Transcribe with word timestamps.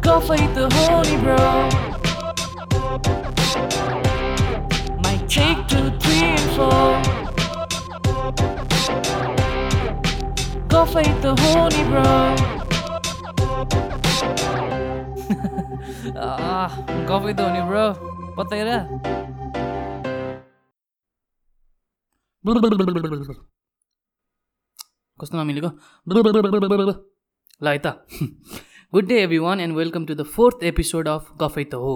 Coffee 0.00 0.46
the 0.56 0.66
honey 0.72 1.16
bro. 1.20 1.36
Might 5.04 5.28
take 5.28 5.68
two, 5.68 5.90
three, 5.98 6.24
and 6.24 6.40
four. 6.56 6.96
Coffee 10.70 11.12
the 11.20 11.36
honey 11.36 11.84
bro. 11.90 12.08
ah, 16.16 16.72
coffee 17.06 17.34
the 17.34 17.44
honey 17.44 17.60
bro. 17.68 17.94
पत्ता 18.38 18.56
हेर 18.56 18.68
कस्तो 25.20 25.34
नमिलेको 25.36 25.70
ल 27.62 27.68
है 27.68 27.78
त 27.86 27.96
good 28.94 29.06
day 29.08 29.20
every 29.22 29.38
one 29.46 29.60
and 29.60 29.76
welcome 29.76 30.06
to 30.06 30.14
the 30.14 30.26
fourth 30.36 30.64
episode 30.72 31.08
of 31.08 31.28
गफै 31.42 31.64
त 31.64 31.82
हो 31.84 31.94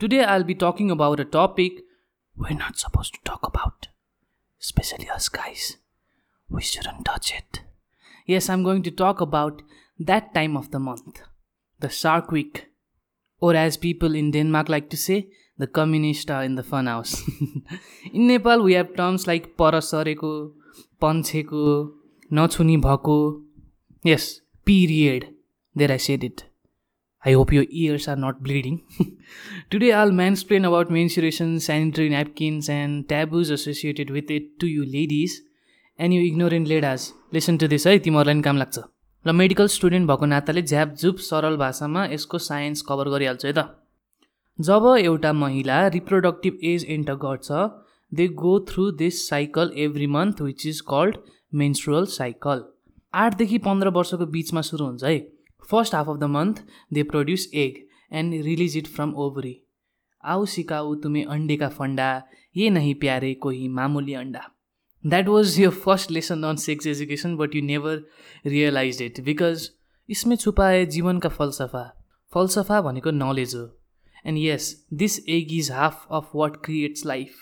today 0.00 0.22
I 0.24 0.36
will 0.36 0.46
be 0.50 0.54
talking 0.64 0.90
about 0.96 1.20
a 1.20 1.30
topic 1.38 1.86
we 2.36 2.54
not 2.54 2.84
suppose 2.84 3.12
to 3.12 3.24
talk 3.30 3.46
about 3.52 3.86
specially 4.62 5.06
us 5.16 5.30
guys 5.38 5.70
we 6.48 6.62
shouldn't 6.74 7.08
touch 7.08 7.32
it 7.38 7.64
yes 8.28 8.48
i'm 8.52 8.62
going 8.64 8.82
to 8.86 8.90
talk 8.90 9.20
about 9.24 9.60
that 9.98 10.26
time 10.34 10.56
of 10.60 10.70
the 10.72 10.78
month 10.86 11.20
the 11.80 11.88
shark 11.98 12.32
week 12.36 12.58
or 13.42 13.54
as 13.60 13.78
people 13.84 14.14
in 14.14 14.30
denmark 14.30 14.72
like 14.74 14.90
to 14.94 14.98
say 15.02 15.16
the 15.58 15.68
communist 15.78 16.30
are 16.30 16.42
in 16.48 16.58
the 16.60 16.64
fun 16.72 16.90
house 16.92 17.14
in 18.12 18.26
nepal 18.32 18.64
we 18.66 18.74
have 18.78 18.90
terms 18.98 19.26
like 19.30 19.48
परसरेको 19.62 20.32
पन्छेको 21.04 21.64
नछुनी 22.30 22.76
भएको 22.84 23.16
yes 24.04 24.28
period 24.70 25.26
there 25.76 25.92
i 25.92 25.98
said 25.98 26.24
it. 26.24 26.44
I 27.24 27.32
hope 27.32 27.52
your 27.52 27.66
ears 27.70 28.06
are 28.08 28.16
not 28.16 28.42
bleeding. 28.42 28.82
Today 29.70 29.92
I'll 29.92 30.10
mansplain 30.12 30.66
about 30.66 30.90
menstruation, 30.90 31.58
sanitary 31.60 32.08
napkins, 32.10 32.68
and 32.70 33.08
taboos 33.08 33.50
associated 33.50 34.10
with 34.10 34.30
it 34.30 34.58
to 34.60 34.66
you 34.68 34.84
ladies 34.96 35.42
and 35.98 36.14
you 36.14 36.20
ignorant 36.22 36.68
ladies 36.68 37.08
listen 37.34 37.56
to 37.58 37.66
this 37.68 37.86
है 37.86 37.98
तिमीहरूलाई 37.98 38.34
पनि 38.34 38.42
काम 38.42 38.56
लाग्छ 38.58 38.82
र 39.24 39.32
medical 39.38 39.66
student 39.76 40.08
भएको 40.08 40.26
नाताले 40.32 40.62
झ्यापझुप 40.62 41.24
सरल 41.28 41.56
भाषामा 41.62 42.04
यसको 42.12 42.38
साइन्स 42.44 42.82
कभर 42.90 43.08
गरिहाल्छु 43.14 43.48
है 43.48 43.54
त 43.56 43.64
जब 44.58 44.86
एउटा 45.00 45.32
महिला 45.40 45.78
रिप्रोडक्टिभ 45.96 46.60
एज 46.72 46.84
इन्टर 46.96 47.18
गर्छ 47.24 47.58
they 48.12 48.28
go 48.42 48.54
through 48.68 48.90
this 49.02 49.28
cycle 49.28 49.72
every 49.86 50.06
month 50.18 50.42
which 50.42 50.66
is 50.66 50.80
called 50.92 51.18
menstrual 51.62 52.06
cycle 52.12 52.64
आठदेखि 53.14 53.58
पन्ध्र 53.58 53.88
वर्षको 53.88 54.26
बिचमा 54.26 54.60
सुरु 54.60 54.84
हुन्छ 54.84 55.04
है। 55.04 55.18
First 55.70 55.94
half 55.94 56.08
of 56.08 56.16
the 56.16 56.24
month 56.24 56.62
they 56.92 57.02
produce 57.04 57.48
egg 57.54 57.86
and 58.12 58.34
release 58.44 58.76
it 58.76 58.86
from 58.86 59.14
ovary 59.16 59.56
आउ 60.24 60.44
सिकाऊ 60.46 60.94
तुम्हें 60.94 61.24
अंडे 61.26 61.56
का 61.56 61.68
फंडा 61.68 62.10
ये 62.56 62.70
नहीं 62.70 62.94
प्यारे 62.94 63.32
कोही 63.34 63.68
मामुली 63.68 64.14
अंडा 64.14 64.42
that 65.04 65.28
was 65.28 65.58
your 65.60 65.70
first 65.82 66.10
lesson 66.10 66.42
on 66.42 66.56
sex 66.56 66.86
education 66.86 67.36
but 67.36 67.54
you 67.54 67.62
never 67.62 68.04
realise 68.46 69.02
it 69.02 69.20
because 69.24 69.70
यसमै 70.08 70.36
छुपाए 70.36 70.84
जीवनका 70.86 71.28
फलसफा। 71.28 71.84
फलसफा 72.32 72.80
भनेको 72.82 73.10
नलेज 73.10 73.54
हो। 73.54 73.66
And 74.26 74.38
yes 74.38 74.64
this 74.94 75.18
egg 75.28 75.52
is 75.52 75.70
half 75.72 76.06
of 76.10 76.30
what 76.34 76.56
creates 76.64 77.06
life 77.06 77.36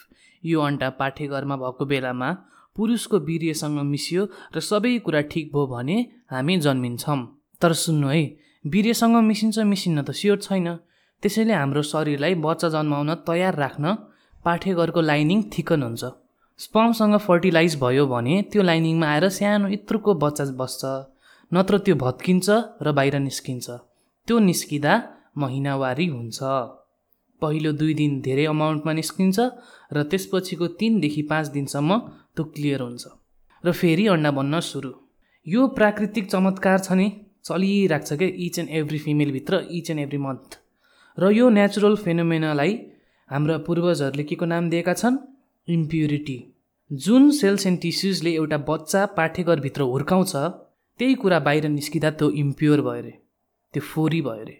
यो 0.44 0.60
अन्डा 0.60 0.90
पाठ्यघरमा 0.98 1.56
भएको 1.56 1.86
बेलामा 1.86 2.30
पुरुषको 2.76 3.16
वीर्यसँग 3.28 3.78
मिसियो 3.92 4.22
र 4.54 4.60
सबै 4.60 4.98
कुरा 5.06 5.20
ठिक 5.32 5.46
भयो 5.54 5.66
भने 5.72 5.96
हामी 6.32 6.54
जन्मिन्छौँ। 6.64 7.20
तर 7.62 7.72
सुन्नु 7.84 8.08
है 8.08 8.22
वीर्यसँग 8.64 9.16
मिसिन्छ 9.30 9.58
मिसिन्न 9.72 9.98
त 10.02 10.10
स्योर 10.20 10.38
छैन। 10.46 10.68
त्यसैले 11.22 11.54
हाम्रो 11.56 11.82
शरीरलाई 11.92 12.34
बच्चा 12.44 12.68
जन्माउन 12.74 13.10
तयार 13.26 13.54
राख्न 13.56 13.84
पाठ्यघरको 14.44 15.00
लाइनिङ 15.00 15.38
थिकन 15.52 15.82
हुन्छ। 15.82 16.04
स्पमसँग 16.60 17.16
फर्टिलाइज 17.26 17.72
भयो 17.82 18.04
भने 18.06 18.34
त्यो 18.52 18.62
लाइनिङमा 18.62 19.06
आएर 19.12 19.28
सानो 19.28 19.68
यत्रुको 19.68 20.10
बच्चा 20.22 20.44
बस्छ 20.60 20.82
नत्र 21.52 21.74
त्यो 21.84 21.94
भत्किन्छ 22.04 22.46
र 22.84 22.86
बाहिर 22.98 23.14
निस्किन्छ। 23.28 23.66
त्यो 24.28 24.36
निस्किँदा 24.48 24.92
महिनावारी 25.38 26.06
हुन्छ। 26.14 26.38
पहिलो 27.42 27.70
दुई 27.80 27.94
दिन 27.94 28.12
धेरै 28.26 28.44
अमाउन्टमा 28.52 28.92
निस्किन्छ 29.00 29.38
र 29.92 29.96
त्यसपछिको 30.10 30.66
तिनदेखि 30.80 31.22
पाँच 31.30 31.46
दिनसम्म 31.56 31.90
त्यो 32.36 32.44
क्लियर 32.56 32.80
हुन्छ। 32.80 33.04
र 33.64 33.72
फेरि 33.72 34.06
अन्डा 34.14 34.30
बन्न 34.38 34.60
सुरु। 34.60 34.92
यो 35.46 35.66
प्राकृतिक 35.76 36.30
चमत्कार 36.30 36.78
छ 36.78 36.92
नि 36.92 37.06
चलिरहेको 37.46 38.06
छ 38.06 38.18
क्या 38.20 38.28
इच 38.46 38.58
एन्ड 38.58 38.70
एभ्री 38.78 38.98
फिमेलभित्र 38.98 39.54
इच 39.78 39.90
एन्ड 39.90 40.00
एभ्री 40.02 40.18
मन्थ। 40.18 40.58
र 41.18 41.30
यो 41.32 41.48
नेचुरल 41.50 41.96
फेनोमेनालाई 42.04 42.72
हाम्रा 43.30 43.56
पूर्वजहरूले 43.66 44.24
के 44.24 44.34
को 44.36 44.46
नाम 44.46 44.68
दिएका 44.70 44.94
छन्? 44.94 45.16
इम्प्युरिटी। 45.68 46.38
जुन 46.90 47.30
सेल्स 47.38 47.66
एन्ड 47.66 47.80
टिस्युजले 47.80 48.32
एउटा 48.34 48.58
बच्चा 48.68 49.06
पाठ्यघरभित्र 49.16 49.82
हुर्काउँछ 49.92 50.32
त्यही 51.00 51.14
कुरा 51.22 51.38
बाहिर 51.46 51.68
निस्किँदा 51.68 52.10
त्यो 52.10 52.30
इम्प्योर 52.42 52.80
भयो 52.80 53.02
अरे 53.02 53.14
त्यो 53.74 53.82
फोरी 53.82 54.20
भयो 54.22 54.42
अरे 54.42 54.54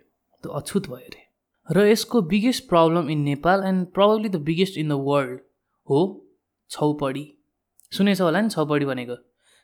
त्यो 0.44 0.52
अछुत 0.52 0.88
भयो 0.88 1.06
अरे 1.10 1.22
र 1.68 1.86
यसको 1.86 2.22
biggest 2.32 2.68
problem 2.68 3.10
in 3.10 3.20
Nepal 3.28 3.62
and 3.66 3.86
probably 3.94 4.28
the 4.28 4.42
biggest 4.48 4.78
in 4.78 4.88
the 4.88 4.98
world 5.06 5.38
हो 5.88 6.00
छौपडी। 6.70 7.24
सुनेछ 7.92 8.20
होला 8.20 8.40
नि 8.40 8.48
छौपडी 8.50 8.84
भनेको। 8.84 9.16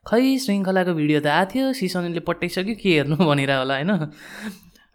खै 0.06 0.22
श्रृङ्खलाको 0.38 0.93
भिडियो 0.94 1.21
त 1.21 1.27
आएको 1.27 1.50
थियो 1.53 1.72
सिसनले 1.72 2.21
पठाइसक्यो 2.21 2.75
के 2.75 2.88
हेर्नु 2.88 3.16
भनेर 3.16 3.50
होला 3.53 3.75
होइन? 3.75 3.91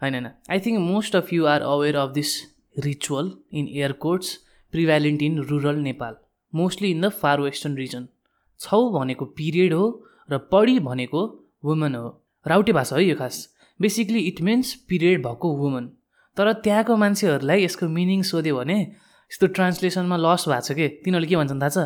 होइन 0.02 0.14
होइन। 0.14 0.28
I 0.50 0.58
think 0.60 0.78
most 0.80 1.16
of 1.16 1.32
you 1.32 1.46
are 1.46 1.60
aware 1.62 1.96
of 1.96 2.10
this 2.12 2.30
ritual 2.84 3.32
in 3.52 3.68
air 3.68 3.92
courts 4.04 4.28
prevalent 4.72 5.22
in 5.22 5.38
rural 5.50 5.78
Nepal 5.82 6.14
mostly 6.52 6.90
in 6.90 7.00
the 7.00 7.08
far 7.20 7.40
western 7.40 7.76
region 7.76 8.08
छौ 8.60 8.80
भनेको 8.90 9.24
पिरियड 9.38 9.72
हो 9.72 9.84
र 10.30 10.38
पढी 10.52 10.78
भनेको 10.80 11.22
वुमन 11.64 11.94
हो। 11.94 12.08
राउटे 12.46 12.72
भाषा 12.72 12.96
है 12.96 13.04
यो 13.04 13.16
खास। 13.16 13.36
बेसिकली 13.80 14.20
इट 14.28 14.40
मिन्स 14.42 14.74
पिरियड 14.88 15.26
भएको 15.26 15.48
वुमन 15.56 15.84
तर 16.36 16.52
त्यहाँको 16.64 16.96
मान्छेहरूलाई 16.96 17.64
यसको 17.64 17.88
मिनिङ 17.88 18.22
सोध्यो 18.22 18.56
भने 18.56 18.78
यस्तो 19.30 19.46
ट्रान्सलेसनमा 19.56 20.16
लस 20.16 20.44
भएको 20.48 20.60
छ 20.60 20.72
कि? 20.72 20.88
तिनीहरूले 21.04 21.28
के 21.28 21.36
भन्छन् 21.36 21.60
थाहा 21.62 21.70
छ? 21.70 21.78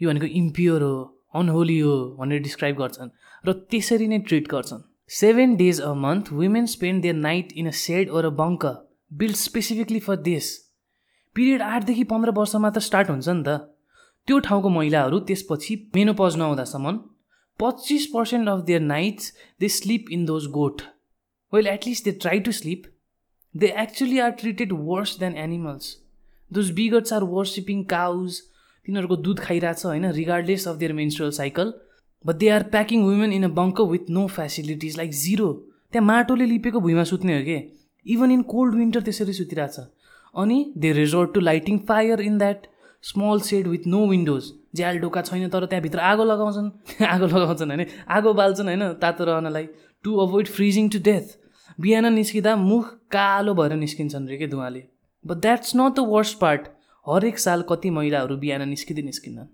यो 0.00 0.10
भनेको 0.10 0.26
इम्प्योर 0.40 0.82
हो 0.82 0.94
अनहोली 1.40 1.78
हो 1.78 1.96
भनेर 2.18 2.42
डिस्क्राइब 2.42 2.76
गर्छन् 2.76 3.10
र 3.44 3.52
त्यसरी 3.70 4.06
नै 4.08 4.18
ट्रिट 4.28 4.48
गर्छन्. 4.50 4.82
Seven 5.10 5.56
days 5.56 5.80
a 5.80 5.92
month 6.04 6.32
women 6.32 6.66
spend 6.66 7.02
their 7.02 7.14
night 7.16 7.52
in 7.56 7.66
a 7.66 7.76
shed 7.82 8.10
or 8.10 8.26
a 8.26 8.30
bunk 8.40 8.64
build 9.20 9.36
specifically 9.42 10.00
for 10.06 10.16
this 10.24 10.50
period 11.36 11.62
आठदेखि 11.62 12.04
पन्ध्र 12.10 12.30
वर्षमा 12.38 12.70
त 12.70 12.78
स्टार्ट 12.86 13.10
हुन्छ 13.10 13.28
नि 13.28 13.42
त। 13.42 13.58
त्यो 14.28 14.38
ठाउँको 14.46 14.68
महिलाहरू 14.68 15.18
त्यसपछि 15.28 15.74
मेनोपज 15.96 16.36
नहुँदासम्म 16.36 16.96
पच्चिस 17.60 18.06
percent 18.14 18.48
of 18.48 18.60
their 18.66 18.80
nights 18.80 19.32
they 19.60 19.68
sleep 19.76 20.10
in 20.12 20.24
those 20.24 20.46
गोठ 20.56 20.82
well 21.52 21.66
at least 21.66 22.04
they 22.04 22.12
try 22.24 22.40
to 22.48 22.52
sleep 22.52 22.82
they 23.54 23.72
actually 23.84 24.18
are 24.26 24.30
treated 24.42 24.72
worse 24.90 25.18
than 25.20 25.36
animals 25.44 25.88
those 26.50 26.70
bigots 26.74 27.12
are 27.12 27.24
worshipping 27.32 27.82
cows 27.94 28.40
तिनीहरूको 28.88 29.16
दुध 29.16 29.40
खाइरहेछ 29.40 29.84
होइन 29.84 30.10
regardless 30.12 30.66
of 30.68 30.76
their 30.76 30.92
menstrual 30.92 31.30
cycle 31.30 31.72
but 32.24 32.34
they 32.34 32.48
are 32.48 32.62
packing 32.74 33.02
women 33.04 33.32
in 33.32 33.42
a 33.44 33.48
bunk 33.48 33.80
with 33.90 34.10
no 34.10 34.26
facilities 34.26 34.96
like 34.96 35.10
zero 35.14 35.48
त्यहाँ 35.92 36.06
माटोले 36.06 36.46
लिपेको 36.46 36.80
भुइँमा 36.80 37.04
सुत्ने 37.04 37.36
हो 37.38 37.42
कि? 37.44 37.56
इभन 38.06 38.30
इन 38.30 38.42
कोल्ड 38.42 38.74
विन्टर 38.74 39.02
त्यसरी 39.02 39.32
सुतिरहेछ. 39.32 39.76
अनि 40.34 40.58
they 40.76 40.92
resort 40.92 41.34
to 41.34 41.40
lighting 41.40 41.78
fire 41.88 42.20
in 42.20 42.38
that 42.38 42.66
small 43.02 43.40
shed 43.40 43.66
with 43.66 43.86
no 43.86 44.06
windows 44.06 44.50
ज्याल 44.76 44.98
ढोका 44.98 45.22
छैन 45.22 45.48
तर 45.48 45.66
त्यहाँभित्र 45.66 45.98
आगो 46.12 46.24
लगाउँछन्। 46.24 46.70
आगो 47.12 47.26
लगाउँछन् 47.26 47.70
होइन 47.70 47.86
आगो 48.08 48.34
बाल्छन् 48.34 48.68
होइन 48.68 48.92
तातो 49.04 49.24
रहनलाई। 49.24 49.68
To 50.04 50.16
avoid 50.16 50.46
freezing 50.48 50.88
to 50.88 50.98
death 51.04 51.36
बिहान 51.80 52.12
निस्किँदा 52.14 52.56
मुख 52.56 52.90
कालो 53.12 53.54
भएर 53.54 53.76
निस्किन्छन् 53.76 54.28
रे 54.28 54.36
के 54.36 54.46
धुवाले। 54.48 54.84
But 55.26 55.36
that's 55.36 55.76
not 55.76 55.94
the 55.94 56.08
worst 56.08 56.38
part 56.38 56.68
हरेक 57.06 57.38
साल 57.38 57.62
कति 57.68 57.90
महिलाहरू 57.90 58.36
बिहान 58.36 58.68
निस्किँदै 58.68 59.02
निस्किँदैनन् 59.02 59.52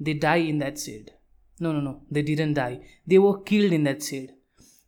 they 0.00 0.14
die 0.22 0.46
in 0.48 0.58
that 0.58 0.76
shed 0.78 1.10
no 1.58 1.72
no 1.72 1.80
no 1.80 1.92
they 2.12 2.22
didn't 2.22 2.56
die 2.56 2.78
they 3.08 3.18
were 3.18 3.42
killed 3.48 3.72
in 3.72 3.84
that 3.84 4.00
shed 4.02 4.28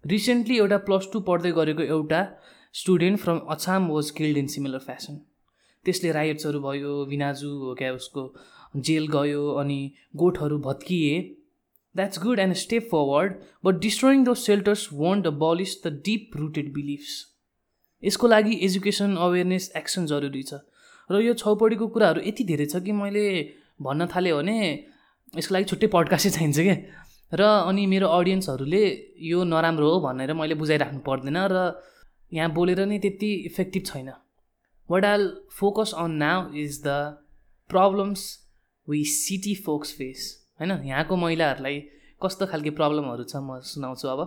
recently 0.05 0.57
एउटा 0.59 0.79
प्लस 0.87 1.09
टू 1.13 1.21
पढ्दै 1.29 1.53
गरेको 1.59 1.83
एउटा 1.91 2.23
student 2.75 3.21
from 3.21 3.39
Achham 3.51 3.89
was 3.91 4.11
killed 4.17 4.39
in 4.39 4.47
similar 4.55 4.79
fashion 4.87 5.21
त्यसले 5.87 6.11
राइट्सहरू 6.13 6.61
भयो 6.63 6.95
विनाजु 7.05 7.49
हो 7.61 7.75
क्या 7.75 7.93
उसको 7.93 8.25
जेल 8.89 9.07
गयो 9.09 9.47
अनि 9.61 9.79
गोठहरू 10.17 10.59
भत्किए। 10.67 11.21
That's 11.95 12.23
good 12.23 12.39
and 12.39 12.55
step 12.57 12.89
forward 12.93 13.35
but 13.65 13.81
destroying 13.81 14.25
the 14.25 14.35
shelters 14.43 14.89
won't 14.93 15.27
abolish 15.27 15.77
the 15.87 15.93
deep 16.05 16.37
rooted 16.37 16.73
beliefs 16.75 17.17
यसको 18.03 18.29
लागि 18.29 18.59
एजुकेसन 18.65 19.17
अवेरनेस 19.27 19.73
एक्सन 19.77 20.07
जरुरी 20.07 20.43
छ। 20.43 20.61
र 21.13 21.21
यो 21.23 21.35
छौपडीको 21.43 21.87
कुराहरू 21.95 22.21
यति 22.29 22.45
धेरै 22.51 22.67
छ 22.67 22.83
कि 22.85 22.93
मैले 22.99 23.25
भन्न 23.81 24.07
थालेँ 24.13 24.35
भने 24.39 24.59
यसको 25.35 25.55
लागि 25.55 25.67
छुट्टै 25.71 25.89
पडकास्टै 25.95 26.31
चाहिन्छ 26.37 26.59
क्या 26.61 26.77
र 27.33 27.43
अनि 27.69 27.87
मेरो 27.93 28.07
अडियन्सहरूले 28.11 28.85
यो 29.29 29.39
नराम्रो 29.53 29.89
हो 29.91 30.01
भनेर 30.01 30.33
मैले 30.41 30.55
बुझाइराख्नु 30.61 31.01
पर्दैन 31.07 31.39
र 31.53 31.65
यहाँ 32.33 32.51
बोलेर 32.53 32.81
नै 32.87 32.99
त्यति 32.99 33.31
इफेक्टिभ 33.49 33.83
छैन। 33.87 34.09
What 34.89 35.05
all 35.05 35.23
focus 35.53 35.91
on 35.99 36.13
now 36.19 36.39
is 36.63 36.81
the 36.85 36.89
problems 37.71 38.23
we 38.89 39.05
city 39.13 39.55
folks 39.65 39.93
face 39.99 40.21
होइन 40.61 40.73
यहाँको 40.85 41.17
महिलाहरूलाई 41.17 41.77
कस्तो 42.21 42.47
खालके 42.47 42.71
प्रब्लमहरू 42.79 43.25
छ 43.25 43.37
म 43.39 43.61
सुनाउँछु 43.71 44.09
अब। 44.09 44.21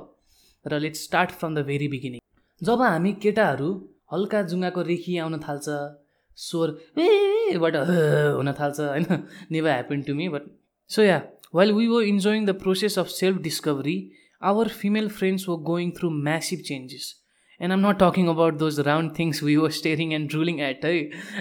र 0.65 0.79
let's 0.79 1.03
start 1.03 1.31
from 1.31 1.55
the 1.55 1.65
very 1.65 1.87
beginning 1.87 2.21
जब 2.61 2.81
हामी 2.83 3.11
केटाहरू 3.23 3.69
हल्का 4.13 4.41
जुङ्गाको 4.49 4.81
रेखी 4.89 5.17
आउन 5.19 5.39
थाल्छ 5.39 5.67
स्वर 6.37 6.77
एबाट 7.55 7.75
हुन 8.35 8.51
थाल्छ 8.59 8.79
होइन? 8.79 9.05
Never 9.51 9.69
happen 9.69 10.01
to 10.01 10.15
me 10.15 10.29
but 10.29 10.47
so 10.89 11.03
yeah 11.03 11.21
while 11.55 11.71
we 11.73 11.87
were 11.87 12.03
enjoying 12.05 12.45
the 12.45 12.55
process 12.61 12.99
of 12.99 13.07
self 13.09 13.37
discovery 13.41 13.97
our 14.41 14.67
female 14.79 15.09
friends 15.09 15.47
were 15.49 15.57
going 15.69 15.91
through 15.91 16.09
massive 16.23 16.59
changes 16.65 17.13
and 17.59 17.73
um 17.73 17.87
not 17.87 17.99
talking 17.99 18.27
about 18.27 18.57
those 18.57 18.79
round 18.87 19.11
things 19.19 19.43
we 19.43 19.55
were 19.55 19.71
staring 19.73 20.13
and 20.13 20.33
drooling 20.33 20.59
at 20.69 20.85
है 20.85 20.93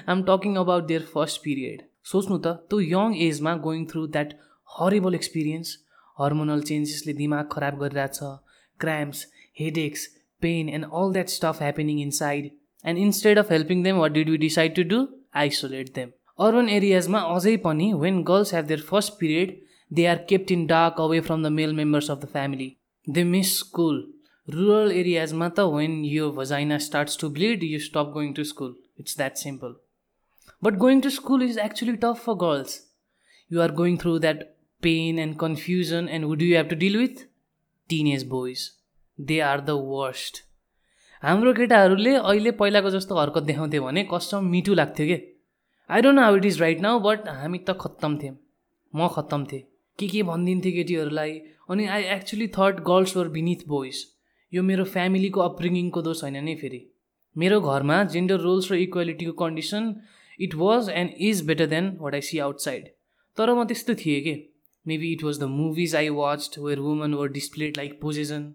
आम 0.08 0.22
talking 0.28 0.56
about 0.56 0.86
their 0.86 1.08
first 1.14 1.42
period 1.44 1.82
सोच्नु 2.12 2.38
त 2.38 2.54
त्यो 2.70 2.80
young 2.80 3.16
एजमा 3.26 3.54
going 3.66 3.86
through 3.92 4.06
that 4.08 4.34
horrible 4.68 5.14
experience 5.14 5.76
hormonal 6.16 6.60
चेन्जेसले 6.68 7.12
दिमाग 7.14 7.48
खराब 7.52 7.78
गरिरहेछ 7.78 8.18
cramps 8.80 9.26
headaches 9.60 10.06
pain 10.42 10.68
and 10.68 10.86
all 10.92 11.12
that 11.12 11.28
stuff 11.30 11.62
happening 11.62 12.00
inside 12.18 12.50
and 12.84 12.98
instead 12.98 13.38
of 13.38 13.52
helping 13.52 13.82
them 13.82 13.96
what 13.96 14.12
did 14.12 14.30
we 14.30 14.36
decide 14.38 14.74
to 14.76 14.82
do 14.88 15.06
isolate 15.42 15.94
them 15.94 16.10
urban 16.38 16.68
एरियाजमा 16.70 17.20
अझै 17.34 17.56
पनि 17.64 17.92
when 17.98 18.22
girls 18.30 18.54
have 18.54 18.66
their 18.66 18.80
first 18.88 19.12
period 19.20 19.56
they 19.90 20.06
are 20.06 20.24
kept 20.28 20.52
in 20.52 20.66
dark 20.66 21.00
away 21.00 21.20
from 21.20 21.42
the 21.42 21.52
male 21.58 21.72
members 21.74 22.10
of 22.10 22.18
the 22.22 22.28
family 22.32 22.70
they 23.06 23.24
miss 23.26 23.58
school 23.58 24.02
rural 24.48 24.92
एरियाजमा 24.94 25.48
त 25.48 25.66
when 25.74 25.94
यो 26.06 26.30
vagina 26.32 26.78
starts 26.86 27.18
to 27.20 27.28
bleed 27.36 27.62
you 27.64 27.78
stop 27.84 28.10
going 28.14 28.32
to 28.34 28.44
school 28.44 28.74
it's 29.00 29.16
that 29.16 29.36
simple 29.42 29.76
but 30.62 30.76
going 30.78 31.00
to 31.00 31.10
school 31.10 31.42
is 31.42 31.58
actually 31.64 31.96
tough 32.02 32.24
for 32.24 32.34
girls 32.42 32.80
you 33.50 33.60
are 33.60 33.72
going 33.80 33.96
through 34.02 34.18
that 34.18 34.42
pain 34.82 35.18
and 35.18 35.36
confusion 35.38 36.08
and 36.08 36.24
would 36.24 36.42
you 36.42 36.56
have 36.56 36.68
to 36.68 36.76
deal 36.82 36.96
with 36.98 37.24
teenage 38.08 38.26
boys 38.28 38.68
they 39.18 39.38
are 39.48 39.60
the 39.60 39.78
worst 39.86 40.42
हाम्रो 41.24 41.52
केटाहरूले 41.56 42.10
अहिले 42.14 42.50
पहिलाको 42.56 42.90
जस्तो 42.90 43.16
हरकत 43.18 43.42
देखाउँथ्यो 43.42 43.82
भने 43.82 44.02
custom 44.08 44.44
मिठो 44.54 44.74
लाग्थ्यो 44.74 45.06
कि? 45.06 45.16
I 45.90 46.00
don't 46.04 46.16
know 46.16 46.22
how 46.22 46.36
it 46.36 46.44
is 46.44 46.60
right 46.60 46.80
now 46.80 46.98
but 47.00 47.28
हामी 47.28 47.58
त 47.58 47.76
खत्तम 47.80 48.16
थियौँ। 48.22 48.34
म 48.94 49.06
खत्तम 49.14 49.44
थिएँ। 49.52 49.62
के 49.98 50.08
के 50.08 50.22
भनिदिन्थेँ 50.30 50.72
केटीहरूलाई? 50.72 51.32
अनि 51.70 51.86
I 51.94 52.02
actually 52.16 52.48
thought 52.56 52.82
girls 52.88 53.16
were 53.16 53.28
beneath 53.36 53.64
boys 53.68 54.04
यो 54.52 54.62
मेरो 54.62 54.84
फ्यामिलीको 54.96 55.40
अपब्रिङिङको 55.40 56.02
दोष 56.08 56.22
होइन 56.22 56.36
नै 56.44 56.54
फेरि। 56.62 56.80
मेरो 57.36 57.60
घरमा 57.60 58.02
जेन्डर 58.16 58.40
रोल्स 58.40 58.70
र 58.72 58.80
इक्वालिटीको 58.82 59.32
condition 59.38 59.88
it 60.38 60.54
was 60.64 60.90
and 60.94 61.14
is 61.30 61.44
better 61.46 61.66
than 61.72 61.88
what 62.00 62.14
I 62.14 62.26
see 62.28 62.38
outside 62.48 62.92
तर 63.36 63.54
म 63.54 63.64
त्यस्तो 63.64 63.94
थिएँ 64.02 64.20
कि? 64.26 64.36
Maybe 64.86 65.12
it 65.12 65.24
was 65.24 65.40
the 65.40 65.48
movies 65.54 65.96
I 65.96 66.12
watched 66.20 66.60
where 66.66 66.84
woman 66.88 67.14
were 67.14 67.32
displayed 67.38 67.76
like 67.76 67.98
position 68.02 68.46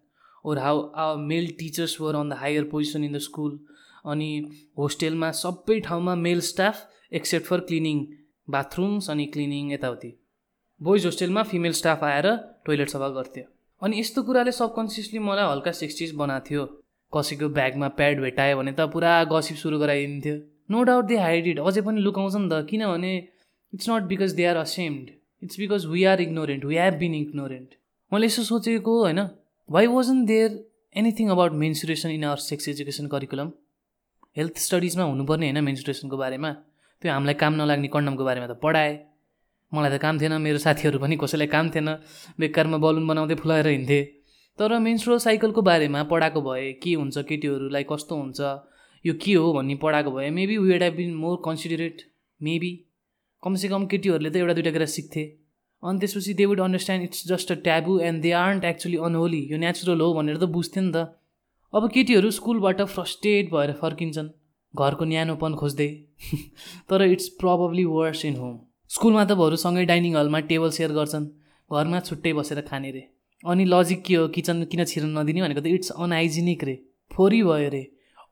or 0.45 0.57
how 0.59 0.81
a 0.95 1.13
male 1.25 1.47
teachers 1.59 2.00
were 2.01 2.15
on 2.15 2.30
the 2.30 2.33
higher 2.41 2.63
position 2.71 3.03
in 3.03 3.13
the 3.13 3.19
school 3.27 3.59
अनि 4.06 4.31
होस्टेलमा 4.77 5.31
सबै 5.38 5.80
ठाउँमा 5.88 6.15
male 6.15 6.41
staff 6.50 6.75
except 7.13 7.45
for 7.45 7.59
cleaning 7.69 8.06
bathrooms 8.47 9.09
अनि 9.09 9.25
cleaning 9.33 9.71
यताउति. 9.74 10.12
Boys 10.81 11.06
होस्टेलमा 11.06 11.44
female 11.44 11.74
staff 11.74 12.03
आएर 12.03 12.27
toilet 12.65 12.89
सफा 12.89 13.09
गर्थ्यो. 13.15 13.44
अनि 13.81 14.00
यस्तो 14.00 14.24
कुराले 14.24 14.51
सबकन्सियसली 14.51 15.19
मलाई 15.19 15.51
हल्का 15.51 15.71
सेक्सिस 15.80 16.13
बनाएको 16.15 16.45
थियो 16.50 16.65
कसैको 17.13 17.50
ब्यागमा 17.50 17.88
प्याड 18.00 18.21
भेटायो 18.21 18.57
भने 18.57 18.71
त 18.71 18.88
पुरा 18.94 19.12
गसिप 19.31 19.57
सुरु 19.57 19.80
गराइदिन्थ्यो. 19.80 20.35
No 20.71 20.83
doubt 20.83 21.06
they 21.06 21.18
hide 21.18 21.47
it 21.47 21.59
अझै 21.59 21.81
पनि 21.81 22.01
लुकाउँछ 22.01 22.35
नि 22.35 22.50
त 22.50 22.65
किनभने 22.69 23.13
it's 23.74 23.89
not 23.89 24.03
because 24.09 24.33
they 24.39 24.45
are 24.45 24.57
ashamed 24.57 25.09
it's 25.44 25.59
because 25.59 25.85
we 25.92 26.03
are 26.12 26.21
ignorant 26.21 26.65
we 26.65 26.75
have 26.77 26.97
been 27.00 27.13
ignorant 27.15 27.69
मैले 28.12 28.25
यसो 28.25 28.44
सोचेको 28.44 28.97
होइन? 29.03 29.19
Why 29.69 29.88
wasn't 29.88 30.24
there 30.25 30.54
anything 30.95 31.30
about 31.30 31.54
menstruation 31.54 32.10
in 32.10 32.24
our 32.25 32.38
sex 32.42 32.68
education 32.69 33.07
curriculum 33.07 33.50
health 34.38 34.57
स्टडिजमा 34.57 35.04
हुनुपर्ने 35.04 35.45
होइन 35.45 35.63
मेन्सुरेसनको 35.63 36.18
बारेमा। 36.18 36.50
त्यो 37.01 37.12
हामीलाई 37.12 37.38
काम 37.38 37.54
नलाग्ने 37.54 37.88
कन्डमको 37.95 38.24
बारेमा 38.25 38.48
त 38.48 38.57
पढाएँ। 38.63 38.95
मलाई 39.71 39.92
त 39.94 40.01
काम 40.01 40.19
थिएन 40.19 40.33
मेरो 40.42 40.57
साथीहरू 40.66 41.00
पनि 41.00 41.16
कसैलाई 41.21 41.48
काम 41.54 41.69
थिएन। 41.69 41.89
बेकारमा 42.42 42.77
बलुन 42.81 43.06
बनाउँदै 43.07 43.36
फुलाएर 43.42 43.68
हिँड्थेँ। 43.68 44.04
तर 44.60 44.71
मेन्सुरल 44.81 45.18
साइकलको 45.21 45.62
बारेमा 45.62 46.01
पढाएको 46.10 46.42
भए 46.42 46.71
के 46.81 46.94
हुन्छ 46.98 47.18
केटीहरूलाई 47.30 47.86
कस्तो 47.94 48.16
हुन्छ 48.21 48.39
यो 49.06 49.13
के 49.21 49.33
हो 49.38 49.54
भन्ने 49.54 49.75
पढाएको 49.86 50.12
भए 50.18 50.30
maybe 50.33 50.57
we'd 50.66 50.83
have 50.83 50.95
been 50.98 51.13
more 51.13 51.38
considerate 51.45 51.98
maybe 52.42 52.71
कमसेकम 53.44 53.86
केटीहरूले 53.86 54.30
त 54.33 54.36
एउटा 54.42 54.54
दुइटा 54.57 54.74
कुरा 54.74 54.89
सिक्थे। 54.98 55.24
अनि 55.83 55.99
त्यसपछि 55.99 56.33
they 56.33 56.45
would 56.45 56.59
understand 56.59 57.03
it's 57.03 57.27
just 57.27 57.51
a 57.51 57.55
taboo 57.65 57.99
and 58.07 58.21
they 58.21 58.31
aren't 58.37 58.65
actually 58.65 58.97
unholy 59.07 59.41
यो 59.51 59.57
नेचुरल 59.57 60.01
हो 60.01 60.13
भनेर 60.13 60.37
त 60.37 60.49
बुझ्थ्यो 60.55 60.83
नि 60.83 60.91
त। 60.91 61.05
अब 61.73 61.89
केटीहरू 61.93 62.31
स्कुलबाट 62.37 62.81
फ्रस्ट्रेट 62.95 63.51
भएर 63.53 63.71
फर्किन्छन्। 63.81 64.29
घरको 64.73 65.05
न्यानोपन 65.05 65.55
खोज्दै। 65.61 65.87
तर 66.89 67.05
it's 67.05 67.27
probably 67.43 67.85
worse 67.93 68.25
in 68.25 68.35
home 68.35 68.59
स्कुलमा 68.89 69.23
त 69.23 69.39
भरूसँगै 69.41 69.85
डाइनिङ 69.85 70.19
हलमा 70.19 70.39
टेबल 70.51 70.75
सेयर 70.77 70.91
गर्छन्। 70.99 71.31
घरमा 71.71 71.99
छुट्टै 72.09 72.33
बसेर 72.33 72.61
खाने 72.69 72.91
रे। 72.91 73.03
अनि 73.43 73.65
लजिक 73.65 74.03
के 74.03 74.15
हो? 74.15 74.27
किचन 74.35 74.63
किन 74.71 74.83
छिर्न 74.85 75.17
नदिने 75.17 75.41
भनेको 75.41 75.61
त 75.61 75.67
इट्स 75.79 75.89
अनहाइजेनिक 75.97 76.63
रे। 76.63 76.75
फोरी 77.11 77.41
भयो 77.43 77.69
रे। 77.69 77.83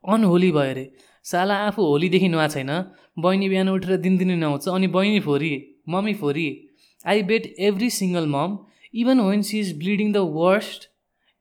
अनहोली 0.04 0.50
भयो 0.52 0.72
रे। 0.74 0.86
साला 1.24 1.56
आफू 1.66 1.90
होलीदेखि 1.90 2.28
नुहा 2.28 2.48
छैन। 2.54 2.72
बहिनी 3.18 3.48
बिहान 3.48 3.68
उठेर 3.68 3.96
दिनदिनै 4.04 4.36
नुहाउँछ। 4.36 4.68
अनि 4.68 4.86
बहिनी 4.96 5.20
फोरी 5.20 5.52
mummy 5.88 6.14
फोरी। 6.14 6.48
I 7.06 7.22
bet 7.22 7.46
every 7.58 7.90
single 7.90 8.26
mom 8.26 8.58
even 8.94 9.20
when 9.20 9.42
she 9.42 9.60
is 9.60 9.78
bleeding 9.78 10.12
the 10.12 10.26
worst 10.34 10.90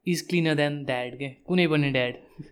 is 0.08 0.22
cleaner 0.22 0.56
than 0.56 0.84
dad 0.86 1.16
के 1.16 1.30
कुनै 1.46 1.68
पनि 1.68 1.92
ड्याड 1.92 2.46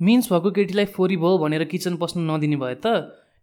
मिन्स 0.00 0.32
भएको 0.32 0.50
केटीलाई 0.50 0.84
फोरी 0.92 1.16
भयो 1.16 1.38
भनेर 1.38 1.64
किचन 1.64 1.96
पस्नु 1.96 2.22
नदिने 2.26 2.56
भए 2.56 2.74
त 2.76 2.94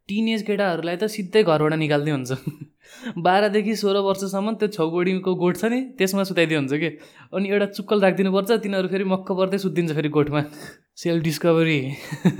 टिनेज 0.09 0.41
केटाहरूलाई 0.47 0.97
त 0.97 1.07
सिधै 1.11 1.41
घरबाट 1.43 1.73
निकाल्दै 1.81 2.11
हुन्छ। 2.11 2.31
बाह्रदेखि 3.25 3.75
सोह्र 3.75 4.01
वर्षसम्म 4.07 4.53
त्यो 4.55 4.67
छौगोडीको 4.75 5.33
गोठ 5.35 5.59
छ 5.61 5.69
नि 5.73 5.79
त्यसमा 5.97 6.25
सुताइदियो 6.29 6.59
हुन्छ 6.59 6.79
कि 6.83 6.89
अनि 7.33 7.49
एउटा 7.53 7.67
चुक्कल 7.77 8.03
राखिदिनुपर्छ 8.05 8.57
तिनीहरू 8.65 8.91
फेरि 8.93 9.07
मक्क 9.13 9.37
पर्दै 9.39 9.59
सुत्दिन्छ 9.65 9.97
फेरि 9.99 10.11
गोठमा। 10.17 10.43
सेल्फ 11.03 11.23
डिस्कभरी 11.23 11.79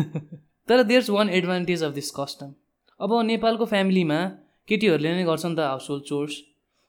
तर 0.69 0.83
there's 0.91 1.09
one 1.15 1.33
advantage 1.39 1.83
of 1.83 1.93
this 1.93 2.11
custom 2.19 2.53
अब 2.99 3.15
नेपालको 3.31 3.69
फ्यामिलीमा 3.73 4.19
केटीहरूले 4.67 5.15
नै 5.17 5.25
गर्छ 5.31 5.45
नि 5.45 5.55
त 5.55 5.71
हाउस 5.71 5.89
होल्ड 5.89 6.11
चोर्स 6.11 6.37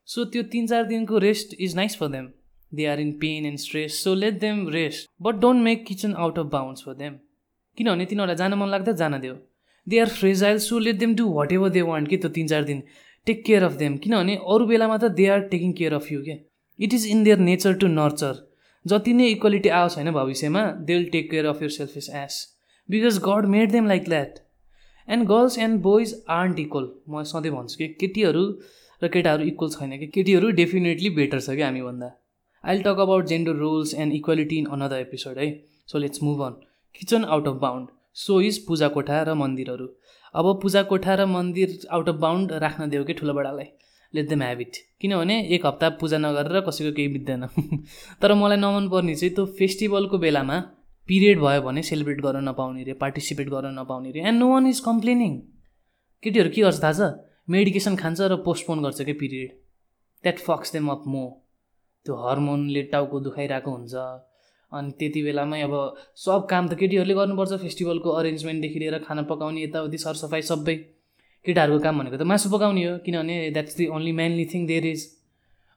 सो 0.08 0.25
त्यो 0.25 0.42
तिन 0.50 0.66
चार 0.66 0.84
दिनको 0.86 1.18
rest 1.18 1.54
is 1.60 1.76
nice 1.76 1.96
for 1.96 2.08
them 2.08 2.28
they 2.72 2.84
are 2.86 3.00
in 3.00 3.12
pain 3.20 3.46
and 3.46 3.58
stress 3.58 4.02
so 4.04 4.14
let 4.14 4.38
them 4.40 4.68
rest 4.68 5.08
but 5.22 5.34
don't 5.40 5.62
make 5.62 5.84
kitchen 5.86 6.14
out 6.14 6.38
of 6.38 6.46
bounds 6.46 6.84
for 6.84 6.94
them 6.94 7.18
किनभने 7.78 8.04
तिनीहरूलाई 8.04 8.36
जान 8.36 8.54
मन 8.54 8.68
लाग्दा 8.68 8.92
जान 8.92 9.20
देऊ 9.20 9.34
they 9.86 9.98
are 9.98 10.08
fragile 10.08 10.58
so 10.58 10.78
let 10.78 10.96
them 10.96 11.14
do 11.14 11.28
whatever 11.52 11.68
they 11.68 11.82
want 11.82 12.08
कि 12.08 12.16
त्यो 12.16 12.30
तिन 12.30 12.46
चार 12.46 12.64
दिन 12.64 12.82
टेक 13.26 13.44
केयर 13.44 13.62
अफ 13.62 13.72
देम 13.72 13.96
किनभने 13.96 14.36
अरू 14.36 14.66
बेलामा 14.66 14.98
त 14.98 15.10
they 15.16 15.26
are 15.28 15.40
taking 15.48 15.72
care 15.72 15.94
of 15.94 16.10
you 16.12 16.22
के? 16.22 16.38
It 16.78 16.94
is 16.94 17.06
in 17.06 17.25
their 17.25 17.38
nature 17.48 17.75
to 17.75 17.86
nurture 17.88 18.42
जति 18.84 19.12
नै 19.12 19.28
इक्वालिटी 19.28 19.68
आओस् 19.76 19.96
होइन 19.96 20.10
भविष्यमा 20.12 20.64
they 20.80 20.94
will 20.94 21.08
take 21.10 21.30
care 21.30 21.46
of 21.46 21.62
yourself 21.72 21.96
is 21.96 22.10
as 22.14 22.40
because 22.88 23.18
God 23.18 23.46
made 23.48 23.70
them 23.70 23.86
like 23.86 24.08
that 24.08 24.38
and 25.08 25.26
girls 25.28 25.58
and 25.58 25.80
boys 25.82 26.14
aren't 26.30 26.58
equal 26.60 26.90
म 27.08 27.22
सधैँ 27.32 27.52
भन्छु 27.52 27.78
कि 27.78 27.88
केटीहरू 28.00 28.48
र 29.02 29.08
केटाहरू 29.08 29.44
इक्वल 29.44 29.70
छैन 29.70 29.98
कि? 29.98 30.06
केटीहरू 30.06 30.50
डेफिनेटली 30.60 31.10
बेटर 31.16 31.40
छ 31.40 31.50
क्या 31.50 31.66
हामीभन्दा? 31.66 32.10
I 32.64 32.78
talk 32.82 32.98
about 33.00 33.26
gender 33.26 33.56
rules 33.56 33.94
and 33.94 34.12
equality 34.12 34.58
in 34.58 34.66
another 34.72 35.00
episode 35.00 35.38
है 35.38 35.48
so 35.88 35.98
let's 35.98 36.22
move 36.22 36.42
on 36.42 36.54
kitchen 36.94 37.24
out 37.24 37.48
of 37.48 37.56
bound 37.62 37.88
so 38.16 38.40
is 38.40 38.64
पूजा 38.66 38.88
कोठा 38.88 39.22
र 39.22 39.34
मन्दिरहरू 39.34 39.88
अब 40.34 40.46
पूजा 40.62 40.82
कोठा 40.82 41.14
र 41.14 41.26
मन्दिर 41.26 41.78
आउट 41.90 42.08
अफ 42.08 42.14
बााउन्ड 42.22 42.52
राख्न 42.62 42.88
देऊ 42.90 43.04
कि 43.04 43.14
ठुलो 43.14 43.34
बडालाई? 43.34 43.68
लेट 44.14 44.28
देम 44.28 44.42
ह्याबिट 44.42 44.76
किनभने 45.00 45.36
एक 45.54 45.66
हप्ता 45.66 45.88
पूजा 46.00 46.18
नगरेर 46.18 46.60
कसैको 46.60 46.92
केही 46.96 47.08
बित्दैन। 47.08 47.46
तर 48.22 48.34
मलाई 48.34 48.56
नमन 48.56 48.88
पर्ने 48.88 49.14
चाहिँ 49.14 49.34
त्यो 49.34 49.46
फेस्टिभलको 49.58 50.18
बेलामा 50.18 50.58
पिरियड 51.08 51.40
भयो 51.40 51.62
भने 51.62 51.82
सेलिब्रेट 51.82 52.20
गर्न 52.20 52.48
नपाउने 52.48 52.82
रे 52.84 52.92
पार्टिसिपेट 53.02 53.48
गर्न 53.48 53.78
नपाउने 53.78 54.10
रे। 54.10 54.20
And 54.20 54.38
no 54.38 54.48
one 54.52 54.66
is 54.66 54.80
complaining 54.80 55.32
केटीहरू 56.22 56.50
के 56.50 56.62
गर्छ 56.62 56.82
थाहा 56.82 56.92
छ? 56.92 57.00
मेडिकेसन 57.48 57.96
खान्छ 57.96 58.20
र 58.20 58.36
पोस्टपोन 58.42 58.82
गर्छ 58.82 59.02
क्या 59.06 59.14
period? 59.18 59.50
That 60.24 60.38
fucks 60.46 60.72
them 60.72 60.88
off 60.90 61.02
more 61.06 61.24
त्यो 62.06 62.14
हर्मोनले 62.18 62.82
टाउको 62.92 63.20
दुखाइरहेको 63.22 63.70
हुन्छ। 63.70 63.94
अनि 64.72 64.90
त्यति 64.98 65.22
बेलामै 65.22 65.60
अब 65.62 65.74
सब 66.18 66.46
काम 66.50 66.68
त 66.68 66.74
केटीहरूले 66.74 67.14
गर्नुपर्छ। 67.14 67.52
फेस्टिभलको 67.62 68.10
अरेन्जमेन्टदेखि 68.18 68.78
लिएर 68.78 68.98
खाना 69.06 69.22
पकाउने 69.30 69.62
यताउति 69.62 69.98
सरसफाइ 70.04 70.42
सबै 70.42 70.74
केटाहरूको 71.46 71.82
काम 71.86 71.94
भनेको 72.02 72.16
त 72.18 72.26
मासु 72.26 72.50
पकाउने 72.50 72.82
हो। 72.82 72.98
किनभने 73.06 73.36
that's 73.54 73.76
the 73.78 73.86
only 73.94 74.12
mainly 74.20 74.46
thing 74.50 74.66
there 74.66 74.86
is 74.86 75.06